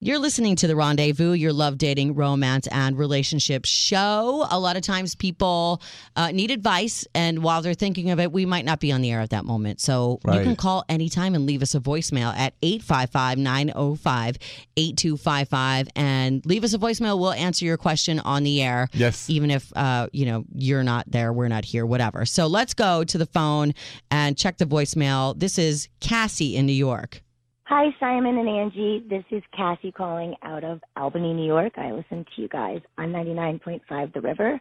You're 0.05 0.19
listening 0.19 0.57
to 0.57 0.67
The 0.67 0.75
Rendezvous, 0.75 1.31
your 1.31 1.53
love, 1.53 1.77
dating, 1.77 2.15
romance, 2.15 2.67
and 2.67 2.97
relationship 2.97 3.63
show. 3.63 4.45
A 4.51 4.59
lot 4.59 4.75
of 4.75 4.81
times 4.81 5.15
people 5.15 5.81
uh, 6.17 6.31
need 6.31 6.51
advice, 6.51 7.07
and 7.15 7.41
while 7.41 7.61
they're 7.61 7.73
thinking 7.73 8.09
of 8.09 8.19
it, 8.19 8.33
we 8.33 8.45
might 8.45 8.65
not 8.65 8.81
be 8.81 8.91
on 8.91 8.99
the 9.01 9.13
air 9.13 9.21
at 9.21 9.29
that 9.29 9.45
moment. 9.45 9.79
So 9.79 10.19
you 10.25 10.41
can 10.41 10.57
call 10.57 10.83
anytime 10.89 11.35
and 11.35 11.45
leave 11.45 11.61
us 11.61 11.73
a 11.73 11.79
voicemail 11.79 12.35
at 12.35 12.53
855 12.61 13.37
905 13.37 14.37
8255 14.75 15.87
and 15.95 16.45
leave 16.45 16.65
us 16.65 16.73
a 16.73 16.79
voicemail. 16.79 17.17
We'll 17.17 17.31
answer 17.31 17.63
your 17.63 17.77
question 17.77 18.19
on 18.19 18.43
the 18.43 18.61
air 18.61 18.89
Yes. 18.91 19.29
even 19.29 19.51
if 19.51 19.71
uh, 19.73 20.09
you 20.11 20.25
know 20.25 20.43
you're 20.53 20.83
not 20.83 21.09
there, 21.09 21.31
we're 21.31 21.47
not 21.47 21.63
here, 21.63 21.85
whatever. 21.85 22.25
So 22.25 22.47
let's 22.47 22.73
go 22.73 23.05
to 23.05 23.17
the 23.17 23.27
phone 23.27 23.73
and 24.11 24.37
check 24.37 24.57
the 24.57 24.65
voicemail. 24.65 25.39
This 25.39 25.57
is 25.57 25.87
Cassie 26.01 26.57
in 26.57 26.65
New 26.65 26.73
York. 26.73 27.21
Hi, 27.65 27.95
Simon 27.97 28.37
and 28.37 28.47
Angi. 28.47 29.07
This 29.07 29.23
is 29.31 29.41
Cassie 29.55 29.93
calling 29.93 30.35
out 30.43 30.65
of 30.65 30.81
Albany, 30.97 31.33
New 31.33 31.45
York. 31.45 31.71
I 31.77 31.93
listen 31.93 32.25
to 32.35 32.41
you 32.41 32.49
guys 32.49 32.81
on 32.97 33.13
99.5 33.13 34.13
The 34.13 34.19
River. 34.19 34.59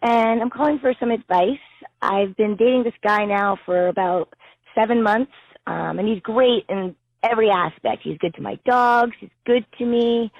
And 0.00 0.40
I'm 0.40 0.50
calling 0.50 0.78
for 0.78 0.94
some 1.00 1.10
advice. 1.10 1.58
I've 2.00 2.36
been 2.36 2.54
dating 2.54 2.84
this 2.84 2.94
guy 3.02 3.24
now 3.24 3.58
for 3.66 3.88
about 3.88 4.32
seven 4.76 5.02
months, 5.02 5.32
um, 5.66 5.98
and 5.98 6.06
he's 6.06 6.20
great 6.22 6.64
in 6.68 6.94
every 7.24 7.50
aspect. 7.50 8.02
He's 8.04 8.18
good 8.18 8.34
to 8.34 8.42
my 8.42 8.60
dogs. 8.64 9.16
He's 9.18 9.30
good 9.44 9.66
to 9.78 9.84
me. 9.84 10.30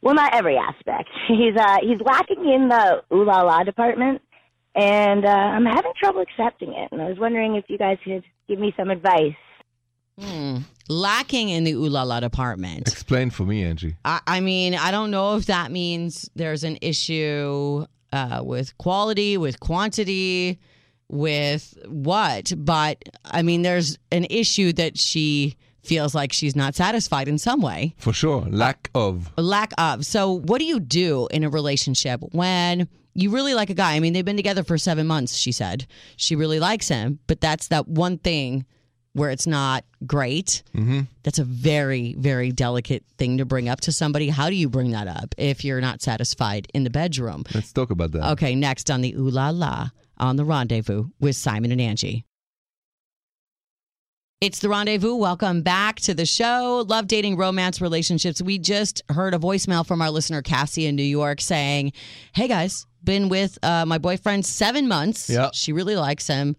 Well, 0.00 0.14
not 0.14 0.34
every 0.34 0.56
aspect. 0.56 1.10
He's 1.28 1.56
uh, 1.58 1.78
he's 1.82 2.00
lacking 2.00 2.48
in 2.48 2.68
the 2.68 3.02
ooh 3.12 3.24
la 3.24 3.42
la 3.42 3.64
department, 3.64 4.22
and 4.74 5.26
uh, 5.26 5.28
I'm 5.28 5.66
having 5.66 5.92
trouble 6.00 6.22
accepting 6.22 6.72
it. 6.72 6.90
And 6.92 7.02
I 7.02 7.08
was 7.08 7.18
wondering 7.18 7.56
if 7.56 7.64
you 7.68 7.76
guys 7.76 7.98
could 8.02 8.22
give 8.48 8.60
me 8.60 8.72
some 8.78 8.90
advice. 8.90 9.34
Hmm. 10.18 10.58
Lacking 10.88 11.50
in 11.50 11.64
the 11.64 11.72
ooh 11.72 11.88
la 11.88 12.02
la 12.02 12.20
department. 12.20 12.88
Explain 12.88 13.30
for 13.30 13.44
me, 13.44 13.62
Angi. 13.62 13.96
I, 14.04 14.20
I 14.26 14.40
mean, 14.40 14.74
I 14.74 14.90
don't 14.90 15.10
know 15.10 15.36
if 15.36 15.46
that 15.46 15.70
means 15.70 16.28
there's 16.34 16.64
an 16.64 16.78
issue 16.80 17.86
uh, 18.12 18.40
with 18.42 18.76
quality, 18.78 19.36
with 19.36 19.60
quantity, 19.60 20.58
with 21.08 21.76
what, 21.86 22.52
but 22.56 23.02
I 23.24 23.42
mean, 23.42 23.62
there's 23.62 23.98
an 24.10 24.26
issue 24.30 24.72
that 24.74 24.98
she 24.98 25.56
feels 25.82 26.14
like 26.14 26.32
she's 26.32 26.56
not 26.56 26.74
satisfied 26.74 27.28
in 27.28 27.38
some 27.38 27.60
way. 27.60 27.94
For 27.98 28.12
sure. 28.12 28.42
Lack 28.50 28.90
of. 28.94 29.30
Lack 29.36 29.72
of. 29.78 30.04
So, 30.04 30.32
what 30.32 30.58
do 30.58 30.64
you 30.64 30.80
do 30.80 31.28
in 31.30 31.44
a 31.44 31.48
relationship 31.48 32.20
when 32.32 32.88
you 33.14 33.30
really 33.30 33.54
like 33.54 33.70
a 33.70 33.74
guy? 33.74 33.94
I 33.94 34.00
mean, 34.00 34.12
they've 34.12 34.24
been 34.24 34.36
together 34.36 34.64
for 34.64 34.78
seven 34.78 35.06
months, 35.06 35.36
she 35.36 35.52
said. 35.52 35.86
She 36.16 36.36
really 36.36 36.60
likes 36.60 36.88
him, 36.88 37.20
but 37.26 37.40
that's 37.40 37.68
that 37.68 37.88
one 37.88 38.18
thing 38.18 38.66
where 39.18 39.30
it's 39.30 39.46
not 39.46 39.84
great. 40.06 40.62
hmm 40.74 41.00
That's 41.24 41.38
a 41.38 41.44
very, 41.44 42.14
very 42.18 42.52
delicate 42.52 43.04
thing 43.18 43.38
to 43.38 43.44
bring 43.44 43.68
up 43.68 43.80
to 43.82 43.92
somebody. 43.92 44.28
How 44.28 44.48
do 44.48 44.54
you 44.56 44.68
bring 44.68 44.92
that 44.92 45.08
up 45.08 45.34
if 45.36 45.64
you're 45.64 45.80
not 45.80 46.00
satisfied 46.02 46.68
in 46.74 46.84
the 46.84 46.90
bedroom? 46.90 47.44
Let's 47.54 47.72
talk 47.72 47.90
about 47.90 48.12
that. 48.12 48.30
Okay, 48.32 48.54
next 48.54 48.90
on 48.90 49.00
the 49.02 49.14
Ooh 49.14 49.28
La 49.30 49.50
La 49.50 49.90
on 50.18 50.36
the 50.36 50.44
Rendezvous 50.44 51.08
with 51.20 51.36
Simon 51.36 51.70
and 51.72 51.80
Angi. 51.80 52.24
It's 54.40 54.60
the 54.60 54.68
Rendezvous. 54.68 55.16
Welcome 55.16 55.62
back 55.62 55.96
to 56.02 56.14
the 56.14 56.24
show. 56.24 56.84
Love 56.88 57.08
dating, 57.08 57.36
romance, 57.36 57.80
relationships. 57.80 58.40
We 58.40 58.58
just 58.60 59.02
heard 59.08 59.34
a 59.34 59.38
voicemail 59.38 59.84
from 59.84 60.00
our 60.00 60.12
listener, 60.12 60.42
Cassie 60.42 60.86
in 60.86 60.94
New 60.94 61.02
York, 61.02 61.40
saying, 61.40 61.92
Hey 62.34 62.46
guys, 62.46 62.86
been 63.02 63.28
with 63.28 63.58
uh, 63.64 63.84
my 63.84 63.98
boyfriend 63.98 64.46
seven 64.46 64.86
months. 64.86 65.28
Yeah. 65.28 65.50
She 65.52 65.72
really 65.72 65.96
likes 65.96 66.28
him. 66.28 66.54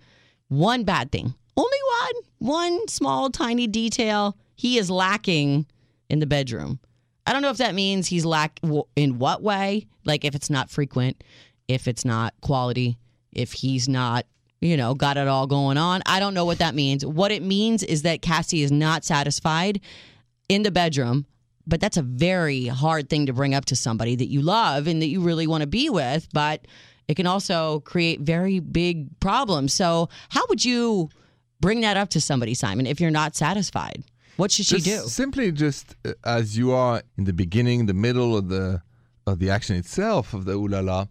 One 0.50 0.84
bad 0.84 1.10
thing, 1.10 1.36
only 1.60 1.78
one, 2.02 2.24
one 2.40 2.88
small, 2.88 3.30
tiny 3.30 3.68
detail. 3.68 4.38
He 4.56 4.78
is 4.78 4.90
lacking 4.90 5.66
in 6.10 6.20
the 6.20 6.26
bedroom. 6.26 6.80
I 7.28 7.34
don't 7.34 7.42
know 7.42 7.50
if 7.50 7.58
that 7.58 7.76
means 7.76 8.08
he's 8.08 8.26
lack 8.26 8.60
in 8.96 9.20
what 9.20 9.44
way, 9.44 9.88
like 10.06 10.24
if 10.24 10.36
it's 10.36 10.50
not 10.50 10.70
frequent, 10.70 11.24
if 11.68 11.88
it's 11.88 12.06
not 12.06 12.34
quality, 12.42 12.98
if 13.32 13.52
he's 13.52 13.88
not, 13.90 14.26
you 14.62 14.78
know, 14.78 14.96
got 14.96 15.18
it 15.18 15.28
all 15.28 15.48
going 15.48 15.78
on. 15.78 16.02
I 16.06 16.20
don't 16.20 16.34
know 16.34 16.46
what 16.46 16.60
that 16.60 16.76
means. 16.76 17.06
What 17.06 17.32
it 17.32 17.44
means 17.44 17.84
is 17.84 18.02
that 18.04 18.22
Cassie 18.22 18.64
is 18.64 18.72
not 18.72 19.04
satisfied 19.04 19.82
in 20.48 20.64
the 20.64 20.72
bedroom, 20.72 21.26
but 21.68 21.82
that's 21.82 21.98
a 21.98 22.02
very 22.02 22.68
hard 22.68 23.10
thing 23.10 23.26
to 23.28 23.34
bring 23.34 23.54
up 23.54 23.66
to 23.66 23.76
somebody 23.76 24.16
that 24.16 24.30
you 24.30 24.42
love 24.42 24.88
and 24.88 25.02
that 25.02 25.08
you 25.08 25.22
really 25.22 25.46
want 25.46 25.62
to 25.62 25.68
be 25.68 25.90
with, 25.90 26.28
but 26.34 26.66
it 27.08 27.16
can 27.16 27.28
also 27.28 27.82
create 27.82 28.22
very 28.22 28.60
big 28.60 29.20
problems. 29.20 29.74
So, 29.74 30.10
how 30.30 30.46
would 30.50 30.64
you 30.64 31.10
bring 31.62 31.82
that 31.82 31.98
up 31.98 32.10
to 32.10 32.22
somebody, 32.22 32.54
Simon, 32.54 32.86
if 32.86 33.00
you're 33.00 33.12
not 33.12 33.36
satisfied? 33.36 34.04
What 34.38 34.52
should 34.52 34.66
she 34.66 34.80
Just 34.80 34.86
do? 34.86 35.10
Simply 35.10 35.52
just 35.52 35.96
uh, 36.06 36.14
as 36.24 36.58
you 36.58 36.72
are 36.72 37.02
in 37.18 37.26
the 37.26 37.34
beginning, 37.34 37.86
the 37.86 37.94
middle 37.94 38.38
of 38.38 38.50
the 38.50 38.82
of 39.28 39.40
the 39.40 39.50
action 39.50 39.76
itself 39.76 40.34
of 40.34 40.46
the 40.46 40.54
ooh 40.54 40.68
la 40.68 40.80
la. 40.80 41.06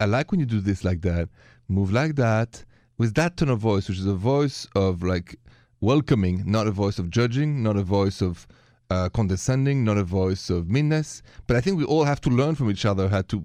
I 0.00 0.06
like 0.06 0.30
when 0.30 0.40
you 0.40 0.46
do 0.46 0.60
this 0.60 0.84
like 0.84 1.00
that. 1.02 1.28
Move 1.68 1.92
like 1.92 2.16
that 2.16 2.64
with 2.98 3.14
that 3.14 3.36
tone 3.36 3.48
of 3.48 3.60
voice, 3.60 3.88
which 3.88 3.98
is 3.98 4.06
a 4.06 4.14
voice 4.14 4.66
of 4.74 5.02
like 5.02 5.36
welcoming, 5.80 6.42
not 6.44 6.66
a 6.66 6.70
voice 6.70 6.98
of 6.98 7.08
judging, 7.08 7.62
not 7.62 7.76
a 7.76 7.82
voice 7.82 8.20
of 8.20 8.46
uh, 8.90 9.08
condescending, 9.08 9.84
not 9.84 9.96
a 9.96 10.04
voice 10.04 10.50
of 10.50 10.68
meanness. 10.68 11.22
But 11.46 11.56
I 11.56 11.60
think 11.60 11.78
we 11.78 11.84
all 11.84 12.04
have 12.04 12.20
to 12.22 12.30
learn 12.30 12.54
from 12.56 12.70
each 12.70 12.84
other 12.84 13.08
how 13.08 13.22
to 13.22 13.44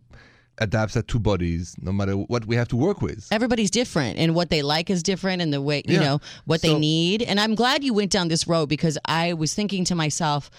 adapt 0.60 0.96
our 0.96 1.02
two 1.04 1.20
bodies, 1.20 1.76
no 1.82 1.92
matter 1.92 2.14
what 2.14 2.46
we 2.46 2.56
have 2.56 2.68
to 2.70 2.76
work 2.76 3.02
with. 3.02 3.28
everybody's 3.32 3.70
different 3.72 4.18
and 4.18 4.34
what 4.36 4.50
they 4.50 4.62
like 4.62 4.90
is 4.90 5.04
different 5.04 5.42
and 5.42 5.54
the 5.54 5.62
way 5.62 5.84
you 5.86 5.96
Yeah. 5.96 6.00
know 6.04 6.22
what 6.46 6.62
they 6.62 6.78
need 6.78 7.22
and 7.22 7.40
i'm 7.40 7.56
glad 7.56 7.84
you 7.84 7.94
went 7.94 8.12
down 8.12 8.28
this 8.28 8.48
road 8.48 8.68
because 8.68 8.98
i 9.06 9.34
was 9.34 9.54
thinking 9.54 9.84
to 9.86 9.96
myself 9.96 10.50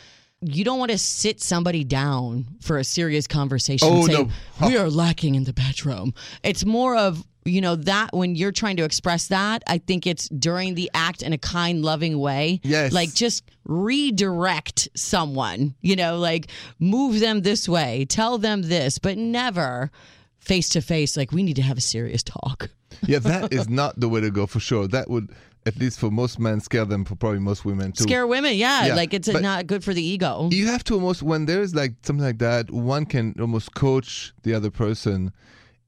you 0.40 0.64
don't 0.64 0.78
want 0.78 0.90
to 0.92 0.98
sit 0.98 1.40
somebody 1.40 1.82
down 1.84 2.46
for 2.60 2.78
a 2.78 2.84
serious 2.84 3.26
conversation 3.26 3.88
Oh, 3.90 3.96
and 3.96 4.04
say 4.06 4.12
no. 4.60 4.66
we 4.68 4.76
are 4.76 4.88
lacking 4.88 5.34
in 5.34 5.44
the 5.44 5.52
bedroom 5.52 6.14
it's 6.44 6.64
more 6.64 6.96
of 6.96 7.24
you 7.44 7.60
know 7.60 7.74
that 7.76 8.10
when 8.12 8.36
you're 8.36 8.52
trying 8.52 8.76
to 8.76 8.84
express 8.84 9.28
that 9.28 9.62
i 9.66 9.78
think 9.78 10.06
it's 10.06 10.28
during 10.28 10.74
the 10.74 10.90
act 10.94 11.22
in 11.22 11.32
a 11.32 11.38
kind 11.38 11.82
loving 11.82 12.18
way 12.18 12.60
Yes. 12.62 12.92
like 12.92 13.12
just 13.14 13.42
redirect 13.64 14.88
someone 14.94 15.74
you 15.80 15.96
know 15.96 16.18
like 16.18 16.48
move 16.78 17.20
them 17.20 17.40
this 17.42 17.68
way 17.68 18.04
tell 18.08 18.38
them 18.38 18.62
this 18.62 18.98
but 18.98 19.16
never 19.18 19.90
face 20.38 20.68
to 20.70 20.80
face 20.80 21.16
like 21.16 21.32
we 21.32 21.42
need 21.42 21.56
to 21.56 21.62
have 21.62 21.78
a 21.78 21.82
serious 21.82 22.22
talk 22.22 22.68
yeah, 23.06 23.18
that 23.20 23.52
is 23.52 23.68
not 23.68 23.98
the 24.00 24.08
way 24.08 24.20
to 24.22 24.30
go 24.30 24.46
for 24.48 24.58
sure. 24.58 24.88
That 24.88 25.08
would, 25.08 25.30
at 25.68 25.76
least 25.78 25.96
for 26.00 26.10
most 26.10 26.38
men, 26.38 26.60
scare 26.60 26.84
them. 26.84 27.04
For 27.04 27.14
probably 27.14 27.38
most 27.40 27.64
women 27.64 27.92
too. 27.92 28.02
scare 28.02 28.26
women 28.26 28.54
yeah, 28.56 28.86
Yeah, 28.86 28.94
like 28.96 29.12
it's 29.14 29.30
but- 29.30 29.42
not 29.42 29.66
good 29.66 29.82
for 29.84 29.92
the 29.94 30.02
ego. 30.14 30.48
you 30.50 30.66
have 30.66 30.82
to 30.84 30.94
almost 30.94 31.22
when 31.22 31.46
there's 31.46 31.74
like 31.74 31.92
something 32.02 32.24
like 32.24 32.38
that 32.38 32.70
one 32.70 33.04
can 33.06 33.34
almost 33.38 33.74
coach 33.74 34.32
the 34.42 34.52
other 34.54 34.70
person 34.70 35.32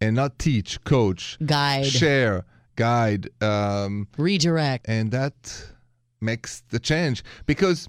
and 0.01 0.15
not 0.17 0.39
teach 0.39 0.71
coach 0.85 1.37
guide. 1.45 1.87
share 1.87 2.45
guide 2.77 3.29
um, 3.43 4.07
redirect. 4.19 4.87
and 4.89 5.11
that 5.13 5.35
makes 6.21 6.63
the 6.71 6.79
change. 6.79 7.23
Because 7.47 7.89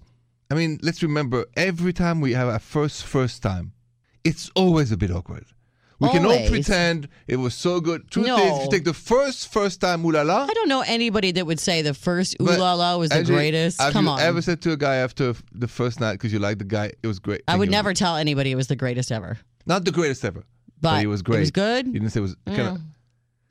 i 0.49 0.53
mean 0.53 0.77
let's 0.83 1.01
remember 1.01 1.45
every 1.55 1.93
time 1.93 2.19
we 2.19 2.33
have 2.33 2.49
our 2.49 2.59
first 2.75 3.05
first 3.05 3.41
time 3.41 3.71
it's 4.29 4.45
always 4.53 4.91
a 4.91 4.97
bit 4.97 5.09
awkward 5.09 5.45
we 6.01 6.09
can 6.09 6.25
all 6.25 6.47
pretend 6.49 7.07
it 7.27 7.37
was 7.37 7.53
so 7.53 7.79
good. 7.79 8.09
Truth 8.11 8.25
is 8.27 8.31
if 8.31 8.37
No. 8.37 8.63
you 8.63 8.69
take 8.69 8.83
the 8.83 8.93
first 8.93 9.51
first 9.53 9.79
time 9.81 10.03
ooh 10.05 10.11
la 10.11 10.23
la 10.23 10.39
i 10.49 10.53
don't 10.59 10.67
know 10.67 10.83
anybody 10.97 11.31
that 11.31 11.45
would 11.45 11.59
say 11.59 11.81
the 11.81 11.93
first 11.93 12.35
ooh 12.41 12.45
but 12.45 12.59
la 12.59 12.73
la 12.73 12.97
was 12.97 13.09
the 13.11 13.23
greatest. 13.23 13.79
have 13.81 13.93
come 13.93 14.05
you 14.05 14.11
on. 14.11 14.19
ever 14.19 14.41
said 14.41 14.61
to 14.63 14.71
a 14.71 14.77
guy 14.77 14.95
after 15.07 15.33
the 15.63 15.67
first 15.67 15.99
night 15.99 16.13
because 16.13 16.33
you 16.33 16.39
liked 16.39 16.59
the 16.59 16.65
guy 16.77 16.91
it 17.03 17.07
was 17.07 17.19
great? 17.19 17.41
I 17.47 17.55
would 17.55 17.69
never 17.71 17.93
tell 17.93 18.15
anybody 18.17 18.49
it 18.51 18.55
was 18.55 18.67
the 18.67 18.75
greatest 18.75 19.11
ever. 19.11 19.37
Not 19.65 19.85
the 19.85 19.91
greatest 19.91 20.25
ever 20.25 20.43
but 20.81 21.03
it 21.03 21.07
was 21.07 21.21
great 21.21 21.37
it 21.37 21.41
was 21.41 21.51
good? 21.51 21.85
You 21.87 21.93
didn't 21.93 22.09
say 22.09 22.19
it 22.19 22.23
was 22.29 22.35
Yeah. 22.47 22.55
kinda, 22.55 22.71
mm. 22.71 22.81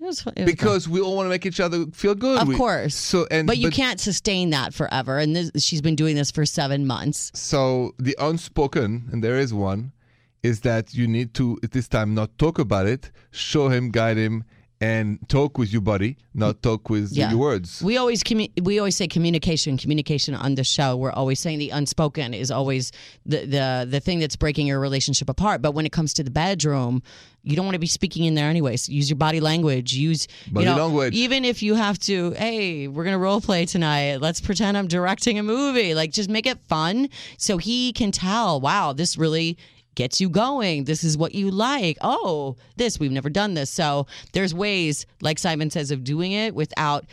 It 0.03 0.07
was, 0.07 0.21
it 0.27 0.35
was 0.39 0.47
because 0.47 0.89
we 0.89 0.99
all 1.01 1.15
want 1.15 1.27
to 1.27 1.31
make 1.37 1.45
each 1.45 1.61
other 1.61 1.85
feel 1.93 2.15
good. 2.15 2.41
Of 2.41 2.49
We- 2.49 2.57
course. 2.57 2.95
So 2.97 3.27
and 3.31 3.47
but 3.47 3.59
you 3.59 3.71
can't 3.71 4.01
sustain 4.01 4.49
that 4.51 4.73
forever 4.75 5.19
and 5.19 5.37
this, 5.37 5.51
she's 5.63 5.83
been 5.83 5.95
doing 5.95 6.17
this 6.17 6.31
for 6.31 6.45
seven 6.47 6.87
months. 6.87 7.31
So 7.35 7.93
the 7.99 8.17
unspoken, 8.19 9.09
and 9.13 9.23
there 9.23 9.39
is 9.39 9.53
one, 9.53 9.93
is 10.43 10.61
that 10.61 10.95
you 10.95 11.07
need 11.07 11.35
to 11.35 11.59
at 11.63 11.73
this 11.73 11.89
time 11.89 12.15
not 12.15 12.37
talk 12.39 12.59
about 12.59 12.87
it, 12.87 13.11
show 13.31 13.69
him, 13.69 13.91
guide 13.91 14.17
him, 14.17 14.45
and 14.83 15.19
talk 15.29 15.59
with 15.59 15.71
your 15.71 15.83
body, 15.83 16.17
not 16.33 16.63
talk 16.63 16.89
with 16.89 17.13
Yeah. 17.13 17.29
your 17.29 17.39
words. 17.39 17.83
We 17.83 17.99
always 17.99 18.23
commu- 18.25 18.51
we 18.63 18.79
always 18.79 18.97
say 18.97 19.07
communication, 19.07 19.77
communication 19.77 20.35
on 20.35 20.55
the 20.55 20.65
show. 20.65 20.97
We're 20.97 21.13
always 21.13 21.39
saying 21.39 21.59
the 21.59 21.69
unspoken 21.69 22.33
is 22.33 22.51
always 22.51 22.91
the 23.27 23.45
the 23.45 23.87
the 23.91 24.01
thing 24.01 24.21
that's 24.21 24.37
breaking 24.37 24.67
your 24.67 24.81
relationship 24.81 25.29
apart. 25.29 25.61
But 25.61 25.73
when 25.73 25.85
it 25.85 25.93
comes 25.93 26.15
to 26.15 26.23
the 26.25 26.31
bedroom, 26.31 27.03
you 27.43 27.57
don't 27.57 27.67
want 27.67 27.75
to 27.75 27.79
be 27.79 27.87
speaking 27.87 28.25
in 28.25 28.35
there 28.37 28.49
anyways. 28.49 28.89
Use 28.89 29.11
your 29.11 29.19
body 29.19 29.41
language. 29.41 29.93
Use 29.93 30.27
Body 30.51 30.65
you 30.67 30.73
know, 30.75 30.85
language. 30.87 31.15
Even 31.15 31.45
if 31.45 31.63
you 31.63 31.75
have 31.75 31.99
to, 31.99 32.31
hey, 32.39 32.89
we're 32.89 33.05
gonna 33.05 33.19
role 33.19 33.43
play 33.43 33.67
tonight. 33.67 34.17
Let's 34.23 34.41
pretend 34.41 34.79
I'm 34.79 34.89
directing 34.89 35.39
a 35.39 35.43
movie. 35.43 35.93
Like 35.93 36.11
just 36.11 36.31
make 36.31 36.47
it 36.47 36.59
fun 36.69 37.11
so 37.37 37.59
he 37.59 37.93
can 37.93 38.13
tell. 38.13 38.63
Wow, 38.63 38.95
this 38.95 39.19
really 39.19 39.59
gets 40.01 40.21
you 40.21 40.29
going. 40.29 40.85
This 40.85 41.05
is 41.05 41.17
what 41.19 41.35
you 41.35 41.51
like. 41.51 41.97
Oh, 42.01 42.57
this 42.77 42.99
we've 43.01 43.13
never 43.13 43.31
done 43.31 43.55
this. 43.55 43.71
So 43.71 44.07
there's 44.33 44.53
ways, 44.55 45.07
like 45.21 45.39
Simon 45.39 45.71
says, 45.71 45.91
of 45.91 46.03
doing 46.05 46.33
it 46.33 46.55
without, 46.55 47.05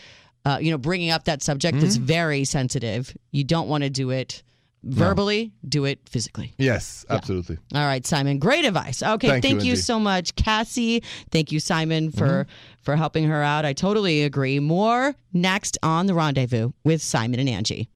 uh, 0.46 0.58
you 0.62 0.72
know, 0.72 0.78
bringing 0.78 1.12
up 1.12 1.24
that 1.26 1.42
subject 1.42 1.80
that's 1.80 1.98
Mm-hmm. 1.98 2.06
very 2.06 2.44
sensitive. 2.46 3.16
You 3.32 3.44
don't 3.44 3.68
want 3.68 3.84
to 3.84 3.90
do 3.90 4.10
it 4.12 4.44
verbally. 4.84 5.52
Do 5.68 5.86
it 5.86 6.00
physically. 6.08 6.54
Yes, 6.58 7.06
absolutely. 7.10 7.58
All 7.76 7.86
right, 7.86 8.06
Simon. 8.06 8.40
Great 8.40 8.64
advice. 8.64 9.04
Okay, 9.04 9.28
Thank 9.28 9.44
thank, 9.44 9.64
you, 9.64 9.72
you, 9.72 9.76
so 9.76 10.00
much, 10.00 10.36
Cassie. 10.36 11.04
Thank 11.32 11.52
you, 11.52 11.60
Simon, 11.60 12.12
for 12.12 12.48
for 12.84 12.96
helping 12.96 13.26
her 13.28 13.42
out. 13.44 13.66
I 13.66 13.74
totally 13.74 14.24
agree. 14.24 14.60
More 14.60 15.16
next 15.34 15.78
on 15.84 16.06
the 16.06 16.14
Rendezvous 16.14 16.72
with 16.86 17.02
Simon 17.02 17.40
and 17.40 17.50
Angi. 17.50 17.88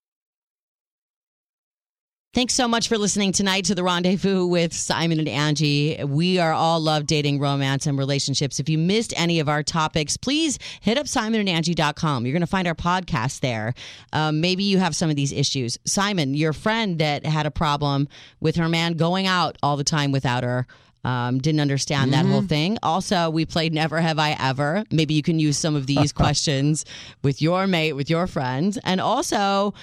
Thanks 2.33 2.53
so 2.53 2.65
much 2.65 2.87
for 2.87 2.97
listening 2.97 3.33
tonight 3.33 3.65
to 3.65 3.75
the 3.75 3.83
Rendezvous 3.83 4.45
with 4.45 4.71
Simon 4.71 5.19
and 5.19 5.27
Angi. 5.27 6.01
We 6.07 6.39
are 6.39 6.53
all 6.53 6.79
love 6.79 7.05
dating, 7.05 7.41
romance, 7.41 7.85
and 7.85 7.97
relationships. 7.97 8.57
If 8.57 8.69
you 8.69 8.77
missed 8.77 9.13
any 9.17 9.41
of 9.41 9.49
our 9.49 9.63
topics, 9.63 10.15
please 10.15 10.57
hit 10.79 10.97
up 10.97 11.07
simonandangie.com. 11.07 12.25
You're 12.25 12.31
going 12.31 12.39
to 12.39 12.47
find 12.47 12.69
our 12.69 12.73
podcast 12.73 13.41
there. 13.41 13.73
Um, 14.13 14.39
maybe 14.39 14.63
you 14.63 14.77
have 14.77 14.95
some 14.95 15.09
of 15.09 15.17
these 15.17 15.33
issues. 15.33 15.77
Simon, 15.85 16.33
your 16.33 16.53
friend 16.53 16.99
that 16.99 17.25
had 17.25 17.45
a 17.45 17.51
problem 17.51 18.07
with 18.39 18.55
her 18.55 18.69
man 18.69 18.93
going 18.93 19.27
out 19.27 19.57
all 19.61 19.75
the 19.75 19.83
time 19.83 20.13
without 20.13 20.45
her. 20.45 20.65
Um, 21.03 21.39
didn't 21.39 21.61
understand 21.61 22.13
that 22.13 22.27
whole 22.27 22.43
thing. 22.43 22.77
Also, 22.83 23.29
we 23.31 23.45
played 23.45 23.73
Never 23.73 23.99
Have 23.99 24.19
I 24.19 24.37
Ever. 24.39 24.83
Maybe 24.91 25.15
you 25.15 25.23
can 25.23 25.39
use 25.39 25.57
some 25.57 25.75
of 25.75 25.87
these 25.87 26.13
questions 26.13 26.85
with 27.23 27.41
your 27.41 27.65
mate, 27.65 27.93
with 27.93 28.09
your 28.09 28.27
friends. 28.27 28.77
And 28.83 29.01
also, 29.01 29.73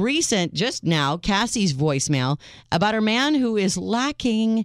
recent, 0.00 0.54
just 0.54 0.84
now, 0.84 1.16
Cassie's 1.16 1.72
voicemail 1.72 2.38
about 2.70 2.94
her 2.94 3.00
man 3.00 3.34
who 3.34 3.56
is 3.56 3.76
lacking 3.76 4.64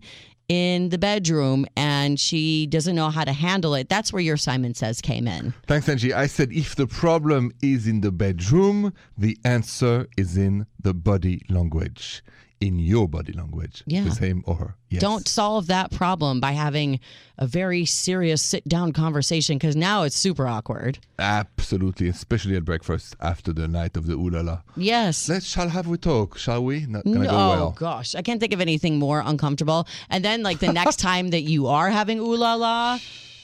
in 0.50 0.90
the 0.90 0.98
bedroom 0.98 1.66
and 1.76 2.20
she 2.20 2.68
doesn't 2.68 2.96
know 2.96 3.10
how 3.10 3.24
to 3.24 3.34
handle 3.34 3.76
it. 3.76 3.90
That's 3.90 4.14
where 4.14 4.22
your 4.22 4.38
Simon 4.38 4.74
Says 4.74 5.02
came 5.02 5.28
in. 5.28 5.54
Thanks, 5.68 5.88
Angi. 5.88 6.14
I 6.14 6.28
said 6.28 6.52
if 6.52 6.76
the 6.76 6.88
problem 6.88 7.52
is 7.62 7.88
in 7.88 8.02
the 8.02 8.12
bedroom, 8.12 8.94
the 9.18 9.38
answer 9.44 10.08
is 10.18 10.38
in 10.38 10.66
the 10.80 10.94
body 10.94 11.42
language. 11.50 12.24
In 12.60 12.80
your 12.80 13.08
body 13.08 13.34
language. 13.34 13.84
Yeah. 13.86 14.06
With 14.06 14.18
him 14.18 14.44
or 14.48 14.56
her. 14.56 14.76
Yes. 14.90 15.02
Don't 15.02 15.28
solve 15.28 15.68
that 15.68 15.92
problem 15.92 16.40
by 16.40 16.54
having 16.54 17.00
a 17.38 17.46
very 17.46 17.86
serious 17.86 18.42
sit 18.42 18.68
down 18.68 18.94
conversation 18.94 19.58
because 19.60 19.76
now 19.76 20.04
it's 20.04 20.16
super 20.16 20.48
awkward. 20.48 20.98
Absolutely, 21.20 22.08
especially 22.08 22.56
at 22.56 22.66
breakfast 22.66 23.16
after 23.22 23.54
the 23.54 23.68
night 23.68 23.96
of 23.96 24.08
the 24.08 24.14
ooh 24.14 24.30
la 24.30 24.42
la. 24.42 24.62
Yes. 24.76 25.30
Let's 25.30 25.46
shall 25.46 25.70
have 25.70 25.86
we 25.86 25.98
talk, 25.98 26.38
shall 26.38 26.64
we? 26.64 26.86
Not 26.88 27.04
gonna 27.04 27.20
No, 27.20 27.30
go 27.30 27.38
well. 27.38 27.64
Oh, 27.68 27.76
gosh, 27.78 28.16
I 28.16 28.24
can't 28.24 28.40
think 28.40 28.54
of 28.54 28.62
anything 28.62 28.98
more 28.98 29.22
uncomfortable. 29.24 29.88
And 30.10 30.26
then, 30.26 30.42
like 30.42 30.60
the 30.60 30.74
next 30.74 30.96
time 31.10 31.30
that 31.30 31.42
you 31.44 31.68
are 31.68 31.92
having 31.92 32.18
ooh 32.20 32.36
la 32.36 32.56
la, 32.56 32.98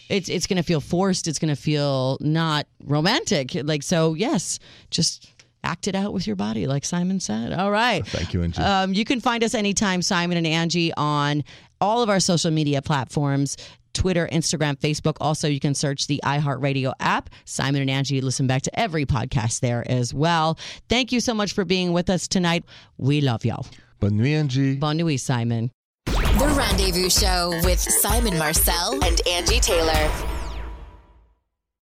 it's 0.09 0.29
it's 0.29 0.47
gonna 0.47 0.63
feel 0.63 0.81
forced. 0.81 1.27
It's 1.27 1.37
gonna 1.39 1.55
feel 1.55 2.17
not 2.19 2.65
romantic. 2.83 3.51
Like 3.63 3.83
so, 3.83 4.15
yes, 4.15 4.57
just 4.89 5.29
act 5.63 5.87
it 5.87 5.95
out 5.95 6.13
with 6.13 6.27
your 6.27 6.35
body, 6.35 6.67
like 6.67 6.85
Simon 6.85 7.19
said. 7.19 7.53
All 7.53 7.71
right. 7.71 8.05
Thank 8.05 8.33
you, 8.33 8.41
Angi. 8.41 8.59
Um, 8.59 8.93
you 8.93 9.05
can 9.05 9.19
find 9.19 9.43
us 9.43 9.53
anytime, 9.53 10.01
Simon 10.01 10.37
and 10.37 10.45
Angi, 10.45 10.91
on 10.97 11.43
all 11.81 12.01
of 12.01 12.09
our 12.09 12.19
social 12.19 12.51
media 12.51 12.81
platforms. 12.81 13.57
Twitter, 13.93 14.27
Instagram, 14.31 14.75
Facebook. 14.79 15.17
Also, 15.21 15.47
you 15.47 15.59
can 15.59 15.75
search 15.75 16.07
the 16.07 16.19
iHeartRadio 16.23 16.93
app. 16.99 17.29
Simon 17.45 17.87
and 17.87 17.91
Angi 17.91 18.21
listen 18.23 18.47
back 18.47 18.63
to 18.63 18.79
every 18.79 19.05
podcast 19.05 19.59
there 19.59 19.83
as 19.89 20.13
well. 20.13 20.57
Thank 20.89 21.11
you 21.11 21.19
so 21.19 21.33
much 21.33 21.53
for 21.53 21.63
being 21.63 21.93
with 21.93 22.09
us 22.09 22.27
tonight. 22.27 22.63
We 22.97 23.21
love 23.21 23.45
y'all. 23.45 23.65
Bonne 23.99 24.17
nuit, 24.17 24.47
Angi. 24.49 24.79
Bon 24.79 24.97
nuit, 24.97 25.19
Simon. 25.19 25.69
The 26.05 26.53
Rendezvous 26.57 27.09
Show 27.09 27.51
with 27.63 27.79
Simon 27.79 28.37
Marcel 28.37 28.93
and 29.05 29.17
Angi 29.27 29.61
Taylor. 29.61 30.42